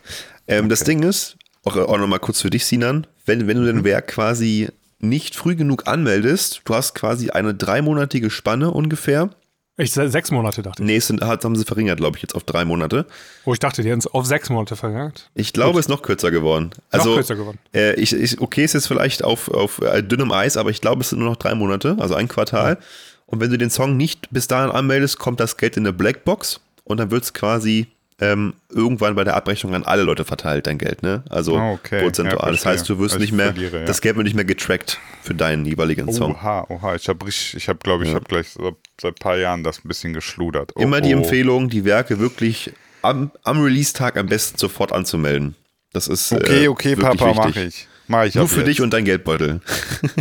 [0.47, 3.67] Ähm, Das Ding ist, auch, auch nochmal kurz für dich, Sinan, wenn, wenn du Mhm.
[3.77, 4.69] dein Werk quasi
[4.99, 9.29] nicht früh genug anmeldest, du hast quasi eine dreimonatige Spanne ungefähr.
[9.77, 10.87] Ich se- sechs Monate dachte ich.
[10.87, 13.05] Nee, es sind, haben sie verringert, glaube ich, jetzt auf drei Monate.
[13.43, 15.29] Wo ich dachte, die hätten es auf sechs Monate verjagt.
[15.35, 16.69] Ich glaube, es ist noch kürzer geworden.
[16.91, 17.59] Also, Noch kürzer geworden.
[17.73, 21.01] Äh, ich, ich, okay, es ist vielleicht auf, auf äh, dünnem Eis, aber ich glaube,
[21.01, 22.77] es sind nur noch drei Monate, also ein Quartal.
[23.25, 26.59] Und wenn du den Song nicht bis dahin anmeldest, kommt das Geld in eine Blackbox
[26.83, 27.87] und dann wird es quasi
[28.21, 31.23] ähm, irgendwann bei der Abrechnung an alle Leute verteilt, dein Geld, ne?
[31.29, 32.01] Also Ah, okay.
[32.01, 32.45] prozentual.
[32.47, 33.85] Ja, das heißt, du wirst Also nicht ich mehr, verliere, ja.
[33.85, 36.31] das Geld wird nicht mehr getrackt für deinen jeweiligen Song.
[36.33, 39.37] Oha, oha, ich habe, ich habe, glaube ich, ich habe gleich so, seit ein paar
[39.37, 40.71] Jahren das ein bisschen geschludert.
[40.75, 41.17] Oh, Immer die oh.
[41.17, 42.71] Empfehlung, die Werke wirklich
[43.01, 45.55] am, am Release-Tag am besten sofort anzumelden.
[45.91, 47.87] Das ist Okay, äh, okay, wirklich Papa, mache ich.
[48.07, 48.67] Mach ich Nur für jetzt.
[48.67, 49.59] dich und dein Geldbeutel.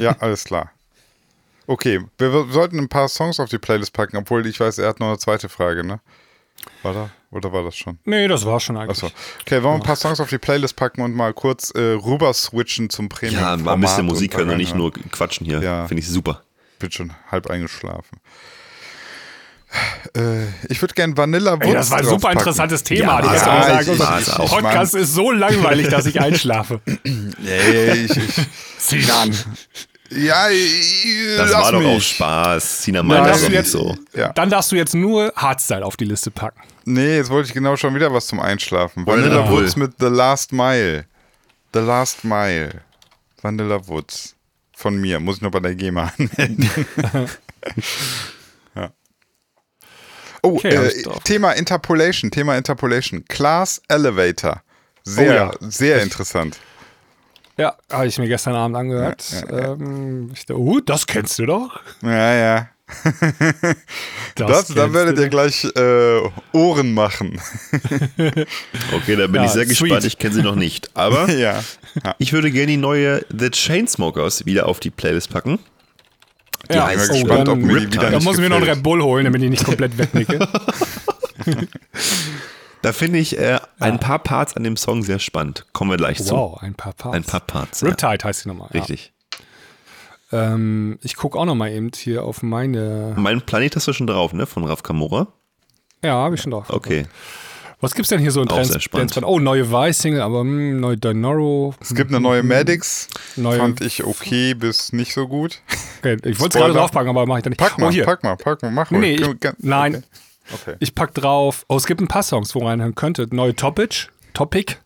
[0.01, 0.73] Ja, alles klar.
[1.67, 4.89] Okay, wir, wir sollten ein paar Songs auf die Playlist packen, obwohl ich weiß, er
[4.89, 6.01] hat noch eine zweite Frage, ne?
[6.83, 7.11] War da?
[7.31, 7.99] Oder war das schon?
[8.05, 9.03] Nee, das war schon eigentlich.
[9.03, 9.11] Achso.
[9.41, 12.33] Okay, wollen wir ein paar Songs auf die Playlist packen und mal kurz äh, rüber
[12.33, 13.41] switchen zum Premium.
[13.43, 15.61] Ja, mal ein bisschen Musik hören und nicht nur quatschen hier.
[15.61, 15.87] Ja.
[15.89, 16.43] Finde ich super.
[16.79, 18.19] Bin schon halb eingeschlafen.
[20.17, 23.21] Äh, ich würde gerne Vanilla Woods Ey, das war ein super interessantes Thema.
[23.25, 26.81] Ja, ja, ich- ich- ich Podcast ist so langweilig, dass ich einschlafe.
[27.05, 28.47] Nee, ich, ich,
[28.79, 29.37] Sinan.
[30.17, 31.05] Ja, ich,
[31.37, 31.89] Das lass war doch mich.
[31.97, 32.83] auch Spaß.
[32.85, 34.19] Sina Dann meinte das darfst, doch du nicht jetzt, so.
[34.21, 34.33] Ja.
[34.33, 36.61] dann darfst du jetzt nur Hardstyle auf die Liste packen.
[36.85, 39.07] Nee, jetzt wollte ich genau schon wieder was zum Einschlafen.
[39.07, 39.49] Vanilla.
[39.51, 41.07] Woods mit The Last Mile.
[41.73, 42.83] The Last Mile.
[43.43, 44.35] Vanilla Woods.
[44.77, 45.21] Von mir.
[45.21, 46.69] Muss ich noch bei der GEMA anmelden.
[48.75, 48.91] ja.
[50.43, 51.07] Oh, Okay, äh, ich.
[51.25, 52.31] Thema Interpolation.
[52.31, 53.25] Thema Interpolation.
[53.29, 54.63] Class Elevator.
[55.05, 55.71] Sehr, Oh ja.
[55.71, 56.59] sehr interessant.
[57.57, 59.25] Ja, habe ich mir gestern Abend angehört.
[59.31, 59.73] Ja, ja, ja.
[59.75, 61.81] Ähm, ich dachte, uh, das kennst du doch.
[62.03, 62.69] Ja, ja.
[64.37, 65.23] Das, da kennst werdet du.
[65.23, 66.21] ihr gleich äh,
[66.53, 67.41] Ohren machen.
[68.93, 69.79] Okay, da bin Ja, ich sehr sweet.
[69.79, 70.05] gespannt.
[70.05, 70.91] Ich kenne sie noch nicht.
[70.95, 71.63] Aber ja.
[72.05, 72.15] ja.
[72.19, 75.59] ich würde gerne die neue The Chainsmokers wieder auf die Playlist packen.
[76.71, 78.69] Die Ja, heißt bin gespannt, ob mir die wieder Da muss ich mir noch einen.
[78.69, 80.47] Red Bull holen, damit ich nicht komplett wegnicke.
[82.85, 85.65] Da finde ich äh, ein paar Parts an dem Song sehr spannend.
[85.73, 86.35] Kommen wir gleich zu.
[86.35, 87.17] wow, ein paar Parts.
[87.17, 87.81] Ein paar Parts.
[87.81, 87.89] Ja.
[87.89, 88.69] Riptide heißt sie nochmal.
[88.75, 89.15] Richtig.
[90.31, 90.53] Ja.
[90.53, 93.15] Ähm, ich gucke auch nochmal eben hier auf meine.
[93.17, 94.45] Mein Planet hast du schon drauf, ne?
[94.45, 95.29] Von Raf Kamora.
[96.03, 96.67] Ja, habe ich schon drauf.
[96.69, 97.07] Okay.
[97.81, 98.73] Was gibt's denn hier so in Auch Trends?
[98.73, 99.13] sehr spannend.
[99.15, 101.75] Trends- Oh, neue Vice-Single, aber hm, neue Dinoro.
[101.81, 103.09] Es gibt eine neue Maddox.
[103.37, 105.63] Neue- Fand ich okay bis nicht so gut.
[106.01, 107.59] Okay, ich wollte es gerade draufpacken, aber mache ich dann nicht.
[107.61, 108.05] Pack mal, oh, hier.
[108.05, 108.99] pack mal, pack mal, mach mal.
[108.99, 109.95] Nee, ich, Ga- nein.
[109.97, 110.05] Okay.
[110.53, 110.77] Okay.
[110.81, 111.65] Ich pack drauf.
[111.69, 113.33] Oh, es gibt ein paar Songs, wo ihr reinhören könntet.
[113.33, 114.09] Neue Topic.
[114.35, 114.77] Topic.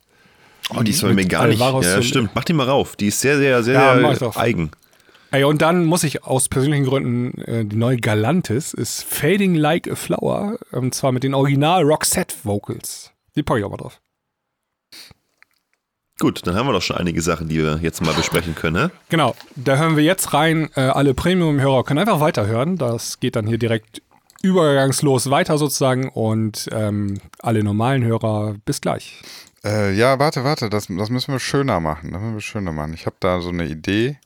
[0.77, 1.61] Oh, die ist mir gar nicht.
[1.61, 2.31] Alvaro Ja, stimmt.
[2.35, 2.97] Mach die mal rauf.
[2.97, 4.71] Die ist sehr, sehr, sehr, Ja, sehr eigen.
[5.31, 9.91] Ey, und dann muss ich aus persönlichen Gründen, äh, die neue Galantis ist Fading Like
[9.91, 10.59] a Flower.
[10.73, 13.13] Und zwar mit den Original Roxette Vocals.
[13.37, 14.01] Die packe ich auch mal drauf.
[16.19, 18.75] Gut, dann haben wir doch schon einige Sachen, die wir jetzt mal besprechen können.
[18.75, 18.91] Ne?
[19.09, 20.69] Genau, da hören wir jetzt rein.
[20.75, 22.77] Äh, alle Premium-Hörer können einfach weiterhören.
[22.77, 24.03] Das geht dann hier direkt
[24.43, 26.09] übergangslos weiter sozusagen.
[26.09, 29.23] Und ähm, alle normalen Hörer, bis gleich.
[29.65, 32.13] Äh, ja, warte, warte, das, das müssen wir schöner machen.
[32.13, 32.95] Das müssen wir schöner machen.
[32.95, 34.19] Ich habe da so eine Idee,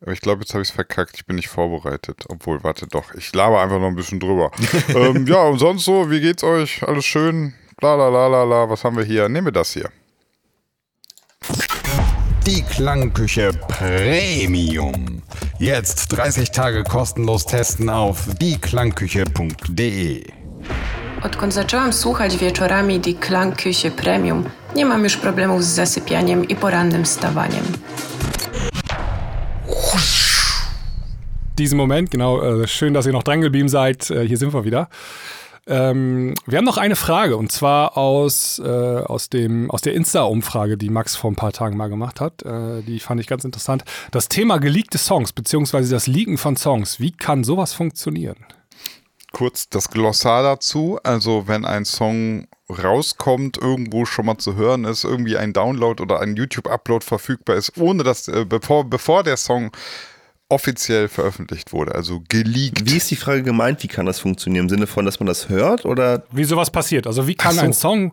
[0.00, 1.16] aber ich glaube, jetzt habe ich es verkackt.
[1.16, 2.24] Ich bin nicht vorbereitet.
[2.28, 4.50] Obwohl, warte doch, ich laber einfach noch ein bisschen drüber.
[4.88, 6.82] ähm, ja, und sonst so, wie geht's euch?
[6.82, 7.54] Alles schön?
[7.82, 9.28] La la la la la, was haben wir hier?
[9.28, 9.90] Nehmen wir das hier.
[12.50, 15.22] Die Klangküche Premium.
[15.60, 20.22] Jetzt 30 Tage kostenlos testen auf dieklangküche.de.
[21.22, 24.44] Odkąd zaczęłam słuchać wieczorami The Klang Küche Premium,
[24.76, 27.64] nie mam już problemów z zasypianiem i porannym wstawaniem.
[31.58, 34.10] Diesen Moment, genau, äh, schön, dass ihr noch dran geblieben seid.
[34.10, 34.88] Äh, hier sind wir wieder.
[35.70, 40.76] Ähm, wir haben noch eine Frage und zwar aus, äh, aus, dem, aus der Insta-Umfrage,
[40.76, 42.42] die Max vor ein paar Tagen mal gemacht hat.
[42.42, 43.84] Äh, die fand ich ganz interessant.
[44.10, 46.98] Das Thema geleakte Songs, beziehungsweise das Leaken von Songs.
[46.98, 48.44] Wie kann sowas funktionieren?
[49.32, 50.98] Kurz das Glossar dazu.
[51.04, 56.20] Also, wenn ein Song rauskommt, irgendwo schon mal zu hören ist, irgendwie ein Download oder
[56.20, 59.70] ein YouTube-Upload verfügbar ist, ohne dass, äh, bevor, bevor der Song
[60.50, 62.90] offiziell veröffentlicht wurde, also geleakt.
[62.90, 63.82] Wie ist die Frage gemeint?
[63.82, 64.64] Wie kann das funktionieren?
[64.64, 65.84] Im Sinne von, dass man das hört?
[65.84, 67.06] Oder Wie sowas passiert?
[67.06, 67.60] Also wie kann so.
[67.60, 68.12] ein Song,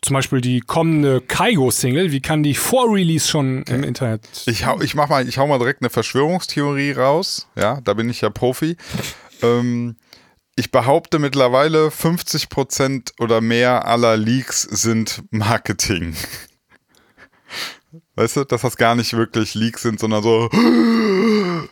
[0.00, 4.22] zum Beispiel die kommende Kaigo-Single, wie kann die vor Release schon im Internet?
[4.46, 7.46] Ich hau, ich mach mal, ich hau mal direkt eine Verschwörungstheorie raus.
[7.54, 8.76] Ja, da bin ich ja Profi.
[9.42, 9.96] Ähm,
[10.56, 16.16] ich behaupte mittlerweile 50% oder mehr aller Leaks sind Marketing.
[18.16, 21.68] Weißt du, dass das gar nicht wirklich Leaks sind, sondern so, äh,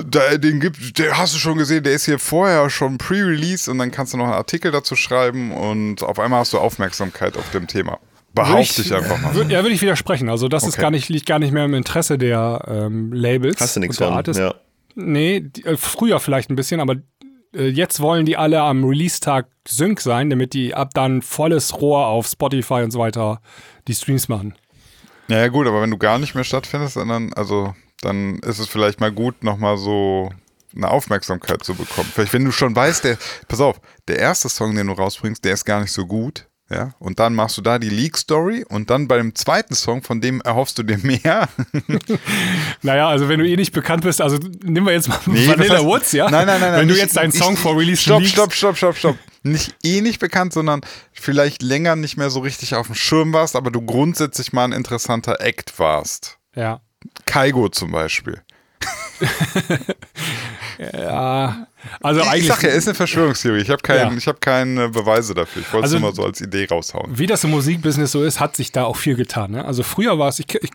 [0.10, 3.78] da, den gibt, der hast du schon gesehen, der ist hier vorher schon pre-release und
[3.78, 7.50] dann kannst du noch einen Artikel dazu schreiben und auf einmal hast du Aufmerksamkeit auf
[7.50, 7.98] dem Thema.
[8.32, 9.34] Behaupte ich, einfach mal.
[9.34, 10.28] Würd, ja, würde ich widersprechen.
[10.28, 10.82] Also das ist Okay.
[10.82, 13.60] gar nicht, liegt gar nicht mehr im Interesse der ähm, Labels.
[13.60, 14.06] hast du nichts von?
[14.12, 14.38] Artists.
[14.38, 14.54] Ja.
[14.94, 16.96] Nee, die, äh, früher vielleicht ein bisschen, aber
[17.54, 22.06] äh, jetzt wollen die alle am Release-Tag Sync sein, damit die ab dann volles Rohr
[22.06, 23.40] auf Spotify und so weiter
[23.88, 24.54] die Streams machen.
[25.30, 28.68] Ja, ja, gut, aber wenn du gar nicht mehr stattfindest, dann, also, dann ist es
[28.68, 30.30] vielleicht mal gut, nochmal so
[30.76, 32.10] eine Aufmerksamkeit zu bekommen.
[32.14, 33.16] Vielleicht, wenn du schon weißt, der,
[33.48, 36.94] pass auf, der erste Song, den du rausbringst, der ist gar nicht so gut, ja,
[37.00, 40.40] und dann machst du da die Leak-Story und dann bei dem zweiten Song, von dem
[40.42, 41.48] erhoffst du dir mehr.
[42.82, 45.78] Naja, also wenn du eh nicht bekannt bist, also nehmen wir jetzt mal Nee, Vanilla
[45.78, 46.30] heißt- Woods, ja?
[46.30, 46.70] Nein, nein, nein.
[46.70, 48.96] nein Wenn du nicht- jetzt deinen ich- Song vor Release Stopp, leakst- stopp, stopp, stopp,
[48.96, 49.16] stopp.
[49.42, 50.82] Nicht eh nicht bekannt, sondern
[51.12, 54.72] vielleicht länger nicht mehr so richtig auf dem Schirm warst, aber du grundsätzlich mal ein
[54.72, 56.38] interessanter Act warst.
[56.54, 56.80] Ja.
[57.26, 58.42] Kaigo zum Beispiel.
[60.92, 61.66] Ja.
[62.00, 62.46] Also Ich eigentlich.
[62.48, 63.60] sag ja, ist eine Verschwörungstheorie.
[63.60, 64.16] Ich habe kein, Ja.
[64.16, 65.62] ich hab keine Beweise dafür.
[65.62, 67.18] Ich wollte es Also- nur mal so als Idee raushauen.
[67.18, 69.52] wie das im Musikbusiness so ist, hat sich da auch viel getan.
[69.52, 69.64] Ne?
[69.64, 70.70] Also früher war es, ich, ich,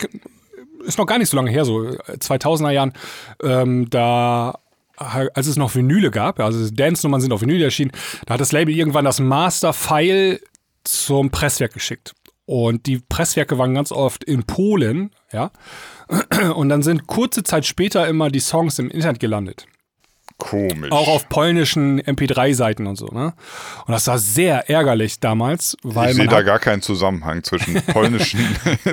[0.86, 2.94] ist noch gar nicht so lange her, so äh, 2000er Jahren,
[3.42, 4.60] ähm, da
[4.98, 7.92] als es noch Vinyle gab, also Dance-Nummern sind auf Vinyl erschienen,
[8.26, 10.42] da hat das Label irgendwann das Master-File
[10.84, 12.14] zum Presswerk geschickt.
[12.46, 15.52] Und die Presswerke waren ganz oft in Polen, ja.
[16.54, 19.66] Und dann sind kurze Zeit später immer die Songs im Internet gelandet.
[20.38, 20.92] Komisch.
[20.92, 23.34] Auch auf polnischen MP3-Seiten und so, ne?
[23.88, 28.42] Und das war sehr ärgerlich damals, weil ich sehe da gar keinen Zusammenhang zwischen polnischen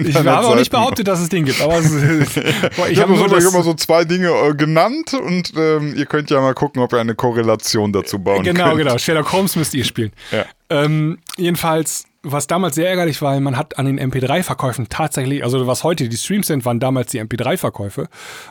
[0.05, 1.91] Ich habe auch nicht behauptet, dass es den gibt, aber es
[2.77, 6.31] Boah, Ich ich habe so, immer so zwei Dinge äh, genannt und ähm, ihr könnt
[6.31, 8.79] ja mal gucken, ob ihr eine Korrelation dazu bauen genau, könnt.
[8.79, 8.99] genau.
[8.99, 10.13] Sherlock Holmes müsst ihr spielen.
[10.31, 10.45] Ja.
[10.71, 15.83] Ähm, jedenfalls, was damals sehr ärgerlich war, man hat an den MP3-Verkäufen tatsächlich, also was
[15.83, 18.09] heute die Streams sind, waren damals die MP3-Verkäufe.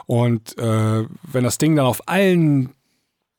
[0.08, 2.74] Und äh, wenn das Ding dann auf allen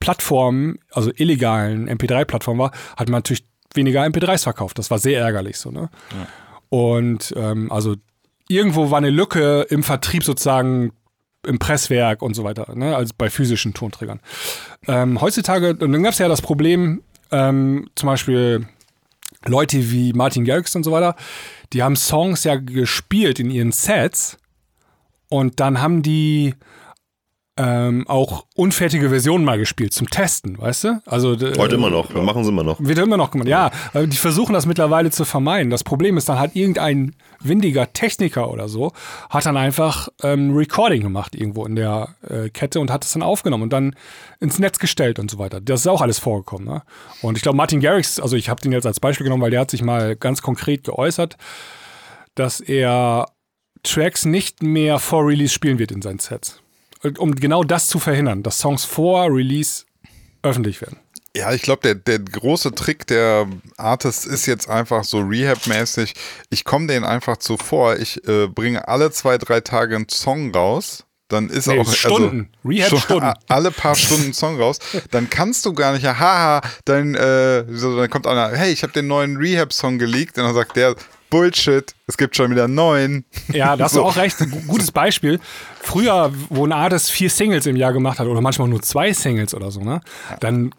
[0.03, 4.79] Plattformen, also illegalen MP3-Plattformen war, hat man natürlich weniger MP3s verkauft.
[4.79, 5.91] Das war sehr ärgerlich so, ne?
[6.71, 7.95] Und ähm, also
[8.49, 10.91] irgendwo war eine Lücke im Vertrieb sozusagen
[11.47, 12.97] im Presswerk und so weiter, ne?
[12.97, 14.21] also bei physischen Tonträgern.
[14.89, 18.67] Ähm, heutzutage, und dann gab es ja das Problem, ähm, zum Beispiel
[19.47, 21.15] Leute wie Martin Garrix und so weiter,
[21.73, 24.39] die haben Songs ja gespielt in ihren Sets
[25.29, 26.55] und dann haben die
[27.59, 31.03] ähm, auch unfertige Versionen mal gespielt zum Testen, weißt du?
[31.05, 32.15] Also äh, Heute immer noch.
[32.15, 32.81] Wir machen sie immer noch.
[32.81, 33.47] wird immer noch gemacht.
[33.49, 35.69] Ja, aber die versuchen das mittlerweile zu vermeiden.
[35.69, 38.93] Das Problem ist, dann hat irgendein windiger Techniker oder so,
[39.29, 43.23] hat dann einfach ähm, Recording gemacht irgendwo in der äh, Kette und hat es dann
[43.23, 43.97] aufgenommen und dann
[44.41, 45.61] ins Netz gestellt und so weiter.
[45.61, 46.67] Das ist auch alles vorgekommen.
[46.67, 46.83] Ne?
[47.21, 49.61] Und ich glaube, Martin Garrix, also ich habe den jetzt als Beispiel genommen, weil der
[49.61, 51.37] hat sich mal ganz konkret geäußert,
[52.35, 53.27] dass er
[53.83, 56.62] Tracks nicht mehr vor Release spielen wird in seinen Sets.
[57.19, 59.85] Um genau das zu verhindern, dass Songs vor Release
[60.43, 60.99] öffentlich werden.
[61.37, 63.47] Ja, ich glaube, der, der große Trick der
[63.79, 66.15] Artists ist jetzt einfach so Rehab-mäßig.
[66.51, 67.97] Ich komme denen einfach zuvor.
[67.97, 71.05] Ich äh, bringe alle zwei, drei Tage einen Song raus.
[71.29, 72.51] Dann ist Nee, auch Stunden.
[72.63, 73.25] Also, Rehab-Stunden.
[73.25, 74.79] a- Alle paar Stunden einen Song raus.
[75.11, 78.83] Dann kannst du gar nicht, ja, haha, dann, äh, so, dann kommt einer, hey, ich
[78.83, 80.37] habe den neuen Rehab-Song geleakt.
[80.37, 80.95] Und dann sagt der,
[81.33, 83.25] Bullshit, es gibt schon wieder neuen.
[83.53, 84.41] Ja, da hast du auch recht.
[84.41, 85.41] Ein gu- gutes Beispiel.
[85.81, 89.55] Früher, wo ein Artist vier Singles im Jahr gemacht hat oder manchmal nur zwei Singles
[89.55, 90.01] oder so, ne?
[90.41, 90.73] Dann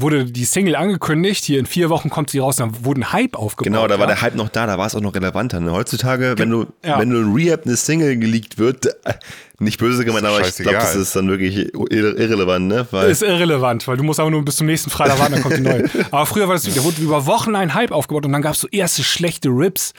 [0.00, 3.36] wurde die Single angekündigt, hier in vier Wochen kommt sie raus, dann wurde ein Hype
[3.36, 3.72] aufgebaut.
[3.72, 4.14] Genau, da war ja?
[4.14, 5.60] der Hype noch da, da war es auch noch relevanter.
[5.60, 5.72] Ne?
[5.72, 6.98] Heutzutage, wenn du, ja.
[6.98, 9.14] wenn du in Rehab eine Single geleakt wird, äh,
[9.60, 12.86] nicht böse gemeint, aber ich glaube, das ist dann wirklich irre irrelevant, ne?
[12.90, 15.56] Weil Ist irrelevant, weil du musst aber nur bis zum nächsten Freitag warten, dann kommt
[15.56, 15.90] die neue.
[16.12, 18.60] Aber früher war das, da wurde über Wochen ein Hype aufgebaut und dann gab es
[18.60, 19.94] so erste schlechte Rips.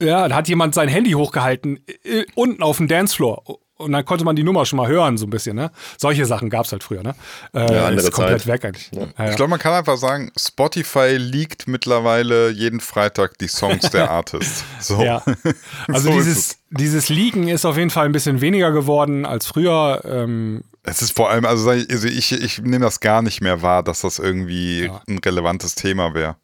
[0.00, 3.60] Ja, da hat jemand sein Handy hochgehalten, äh, unten auf dem Dancefloor.
[3.80, 5.70] Und dann konnte man die Nummer schon mal hören, so ein bisschen, ne?
[5.98, 7.14] Solche Sachen gab es halt früher, ne?
[7.54, 8.46] Äh, Ja, andere ist komplett Zeit.
[8.46, 8.90] weg eigentlich.
[8.92, 9.06] Ja.
[9.18, 14.10] Ja, Ich glaube, man kann einfach sagen, Spotify leakt mittlerweile jeden Freitag die Songs der
[14.10, 14.64] Artists.
[14.80, 15.02] So.
[15.02, 15.22] Ja.
[15.88, 16.58] Also So dieses, es.
[16.70, 20.02] dieses Leaken ist auf jeden Fall ein bisschen weniger geworden als früher.
[20.04, 23.62] Ähm, Es ist vor allem, also ich, also ich, ich nehme das gar nicht mehr
[23.62, 26.36] wahr, dass das irgendwie ein relevantes Thema wäre.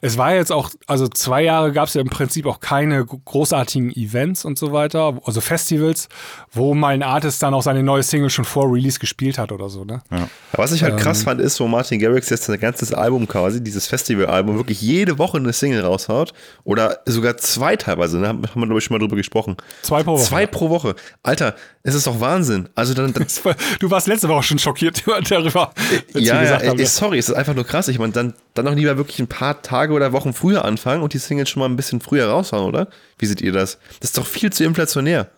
[0.00, 3.20] Es war jetzt auch, also zwei Jahre gab es ja im Prinzip auch keine gro-
[3.24, 6.08] großartigen Events und so weiter, also Festivals,
[6.50, 9.68] wo mal ein Artist dann auch seine neue Single schon vor Release gespielt hat oder
[9.68, 10.02] so, ne?
[10.10, 10.28] Aber
[10.64, 10.98] was ich halt Ähm.
[10.98, 15.18] krass fand, ist, wo Martin Garrix jetzt sein ganzes Album quasi, dieses Festivalalbum, wirklich jede
[15.18, 16.32] Woche eine Single raushaut.
[16.64, 18.28] Oder sogar zwei teilweise, ne?
[18.28, 19.56] Haben wir, glaube ich, schon mal drüber gesprochen.
[19.82, 20.24] Zwei pro Woche.
[20.24, 20.94] Zwei pro Woche.
[21.22, 22.68] Alter, es ist doch Wahnsinn.
[22.74, 23.26] Also dann, dann
[23.80, 25.72] Du warst letzte Woche schon schockiert darüber,
[26.14, 27.88] ja, ja, haben, ey, sorry, es ist einfach nur krass.
[27.88, 31.12] Ich meine, dann, dann noch lieber wirklich ein paar Tage oder Wochen früher anfangen und
[31.14, 32.88] die Singles schon mal ein bisschen früher raushauen, oder?
[33.18, 33.78] Wie seht ihr das?
[34.00, 35.30] Das ist doch viel zu inflationär.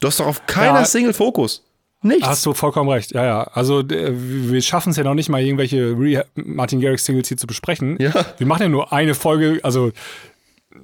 [0.00, 0.84] Du hast doch auf keiner Ja.
[0.84, 1.64] Single Fokus.
[2.00, 2.28] Nichts.
[2.28, 3.42] Hast du vollkommen recht, ja, ja.
[3.42, 7.36] Also äh, wir schaffen es ja noch nicht mal, irgendwelche Re Martin Garrix Singles hier
[7.36, 7.96] zu besprechen.
[8.00, 8.12] Ja.
[8.38, 9.88] Wir machen ja nur eine Folge, also,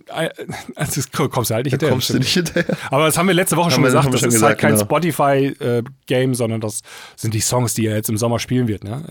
[0.09, 0.29] äh,
[0.75, 1.93] also das kommst du halt nicht hinterher.
[1.93, 2.77] Kommst du nicht hinterher?
[2.91, 4.73] Aber das haben wir letzte Woche schon gesagt, wir das schon ist gesagt, halt kein
[4.73, 4.85] genau.
[4.85, 6.81] Spotify-Game, sondern das
[7.15, 9.05] sind die Songs, die er jetzt im Sommer spielen wird, ne?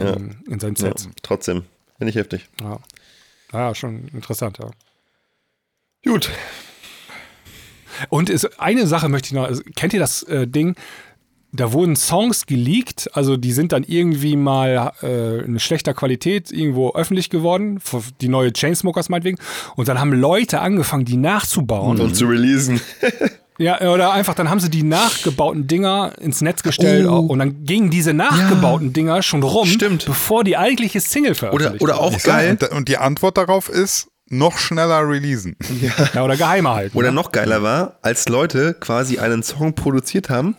[0.45, 1.07] In, in seinen Ja, Sets.
[1.21, 1.63] trotzdem.
[1.97, 2.49] Finde ich heftig.
[2.61, 2.79] Ja.
[3.53, 4.69] Ja, schon interessant, ja.
[6.05, 6.29] Gut.
[8.09, 10.75] Und ist, eine Sache möchte ich noch, also, kennt ihr das äh, Ding?
[11.55, 16.93] Da wurden Songs geleakt, also die sind dann irgendwie mal äh, in schlechter Qualität irgendwo
[16.93, 19.37] öffentlich geworden, für die neue Chainsmokers meinetwegen.
[19.75, 22.01] Und dann haben Leute angefangen, die nachzubauen.
[22.01, 22.81] Und zu releasen.
[23.59, 27.19] Ja, oder einfach, dann haben sie die nachgebauten Dinger ins Netz gestellt Oh.
[27.19, 30.05] und dann gingen diese nachgebauten Dinger schon rum, Stimmt.
[30.05, 32.57] bevor die eigentliche Single veröffentlicht oder auch geil.
[32.59, 35.55] und, und die Antwort darauf ist, noch schneller releasen.
[35.59, 36.09] wurde.
[36.15, 36.97] Ja, oder geheimer halten.
[36.97, 37.15] Oder ne?
[37.15, 40.55] noch geiler war, als Leute quasi einen Song produziert haben,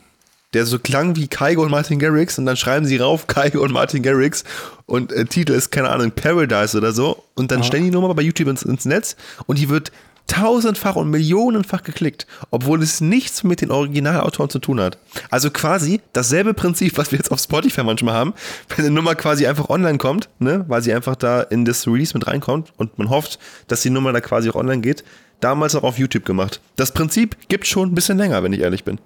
[0.53, 3.73] der so klang wie Kaigo und Martin Garrix und dann schreiben sie rauf Kaigo und
[3.73, 4.45] Martin Garrix
[4.87, 8.23] und äh, Titel ist, keine Ahnung, Paradise oder so und dann stellen die Nummer bei
[8.23, 9.17] YouTube ins, ins Netz
[9.47, 9.91] und die wird
[10.27, 14.99] tausendfach und millionenfach geklickt, obwohl es nichts mit den Originalautoren zu tun hat.
[15.31, 18.35] Also quasi dasselbe Prinzip, was wir jetzt auf Spotify manchmal haben,
[18.69, 22.15] wenn eine Nummer quasi einfach online kommt, ne, weil sie einfach da in das Release
[22.15, 25.05] mit reinkommt und man hofft, dass die Nummer da quasi auch online geht,
[25.41, 26.61] damals auch auf YouTube gemacht.
[26.77, 28.99] Das Prinzip gibt schon ein bisschen länger, wenn ich ehrlich bin.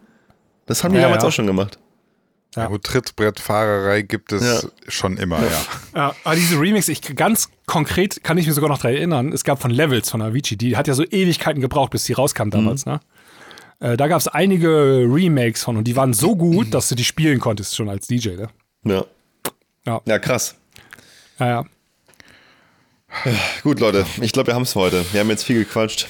[0.66, 1.28] Das haben die Ja, damals ja.
[1.28, 1.78] auch schon gemacht.
[2.56, 2.62] Ja.
[2.62, 2.68] Ja.
[2.68, 4.68] Gut, Trittbrettfahrerei gibt es Ja.
[4.88, 5.60] schon immer, ja.
[5.94, 9.44] Ja, aber diese Remix, ich ganz konkret kann ich mich sogar noch daran erinnern, es
[9.44, 12.86] gab von Levels von Avicii, die hat ja so Ewigkeiten gebraucht, bis die rauskam damals,
[12.86, 12.92] Mhm.
[12.92, 13.00] ne?
[13.80, 17.04] Äh, da gab es einige Remakes von und die waren so gut, dass du die
[17.04, 18.48] spielen konntest schon als DJ, ne?
[18.84, 19.04] Ja.
[19.86, 20.00] Ja.
[20.04, 20.56] Ja, krass.
[21.38, 21.64] Ja, ja.
[23.62, 25.04] Gut, Leute, ich glaube, wir haben es heute.
[25.12, 26.08] Wir haben jetzt viel gequatscht.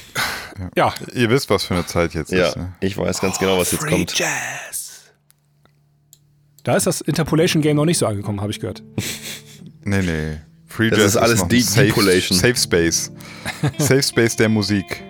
[0.75, 2.57] Ja, Ihr wisst, was für eine Zeit jetzt Ja, ist.
[2.57, 2.73] Ne?
[2.81, 4.17] ich weiß ganz genau, was jetzt kommt.
[4.17, 4.78] Jazz.
[6.63, 8.83] Da ist das Interpolation Game noch nicht so angekommen, habe ich gehört.
[9.85, 10.37] Nee, nee.
[10.67, 12.37] Free Das Jazz ist alles noch ein De- Safe, Depolation.
[12.37, 13.11] Safe Space.
[13.79, 15.01] Safe Space der Musik.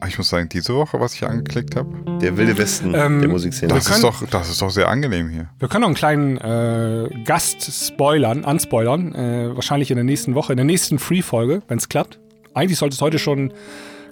[0.00, 3.30] Aber Ich muss sagen, diese Woche, was ich angeklickt habe, Der wilde Westen Ähm, der
[3.30, 3.72] Musikszene.
[3.72, 5.48] das, können- ist doch, das ist doch sehr angenehm hier.
[5.58, 9.14] Wir können noch einen kleinen äh, Gast spoilern, anspoilern.
[9.14, 12.18] Äh, wahrscheinlich in der nächsten Woche, in der nächsten Free-Folge, wenn es klappt.
[12.52, 13.52] Eigentlich sollte es heute schon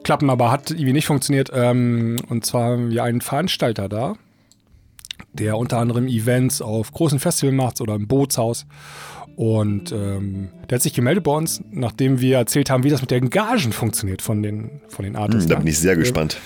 [0.04, 1.50] klappen, aber hat irgendwie nicht funktioniert.
[1.52, 4.14] Ähm, und zwar haben wir einen Veranstalter da,
[5.32, 8.66] der unter anderem Events auf großen Festivals macht oder im Bootshaus.
[9.36, 13.10] Und ähm, der hat sich gemeldet bei uns, nachdem wir erzählt haben, wie das mit
[13.10, 15.44] den Gagen funktioniert von den, von den Artists.
[15.44, 15.60] Hm, da ne?
[15.62, 16.38] bin ich sehr gespannt.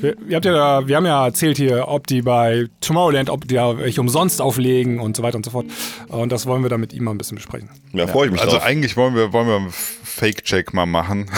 [0.00, 3.78] Wir, habt ja, wir haben ja erzählt hier, ob die bei Tomorrowland, ob die da
[3.78, 5.66] welche umsonst auflegen und so weiter und so fort.
[6.08, 7.68] Und das wollen wir dann mit ihm mal ein bisschen besprechen.
[7.92, 8.64] Ja, freue ich mich Also drauf.
[8.64, 11.28] eigentlich wollen wir, wollen wir einen Fake-Check mal machen.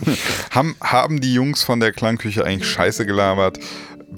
[0.50, 3.58] haben, haben die Jungs von der Klangküche eigentlich Scheiße gelabert?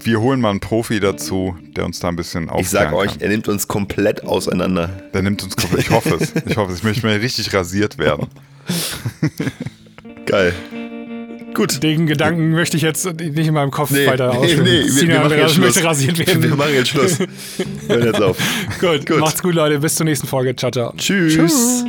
[0.03, 3.11] Wir holen mal einen Profi dazu, der uns da ein bisschen aufklären Ich sag euch,
[3.13, 3.21] kann.
[3.21, 4.89] er nimmt uns komplett auseinander.
[5.13, 5.81] Der nimmt uns komplett.
[5.83, 6.33] Ich hoffe es.
[6.47, 6.79] Ich hoffe es.
[6.79, 8.27] Ich möchte mal richtig rasiert werden.
[10.27, 10.55] Geil.
[11.55, 11.83] Gut.
[11.83, 14.65] Den Gedanken möchte ich jetzt nicht in meinem Kopf Nee, weiter nee, ausführen.
[14.65, 15.75] nee, wir, wir Sina machen jetzt Schluss.
[15.75, 16.43] möchte rasiert werden.
[16.43, 17.19] Wir machen jetzt Schluss.
[17.89, 18.39] Hör jetzt auf.
[18.81, 19.19] gut, Gut.
[19.19, 19.79] macht's gut, Leute.
[19.81, 20.55] Bis zur nächsten Folge.
[20.57, 20.93] Ciao, ciao.
[20.97, 21.85] Tschüss.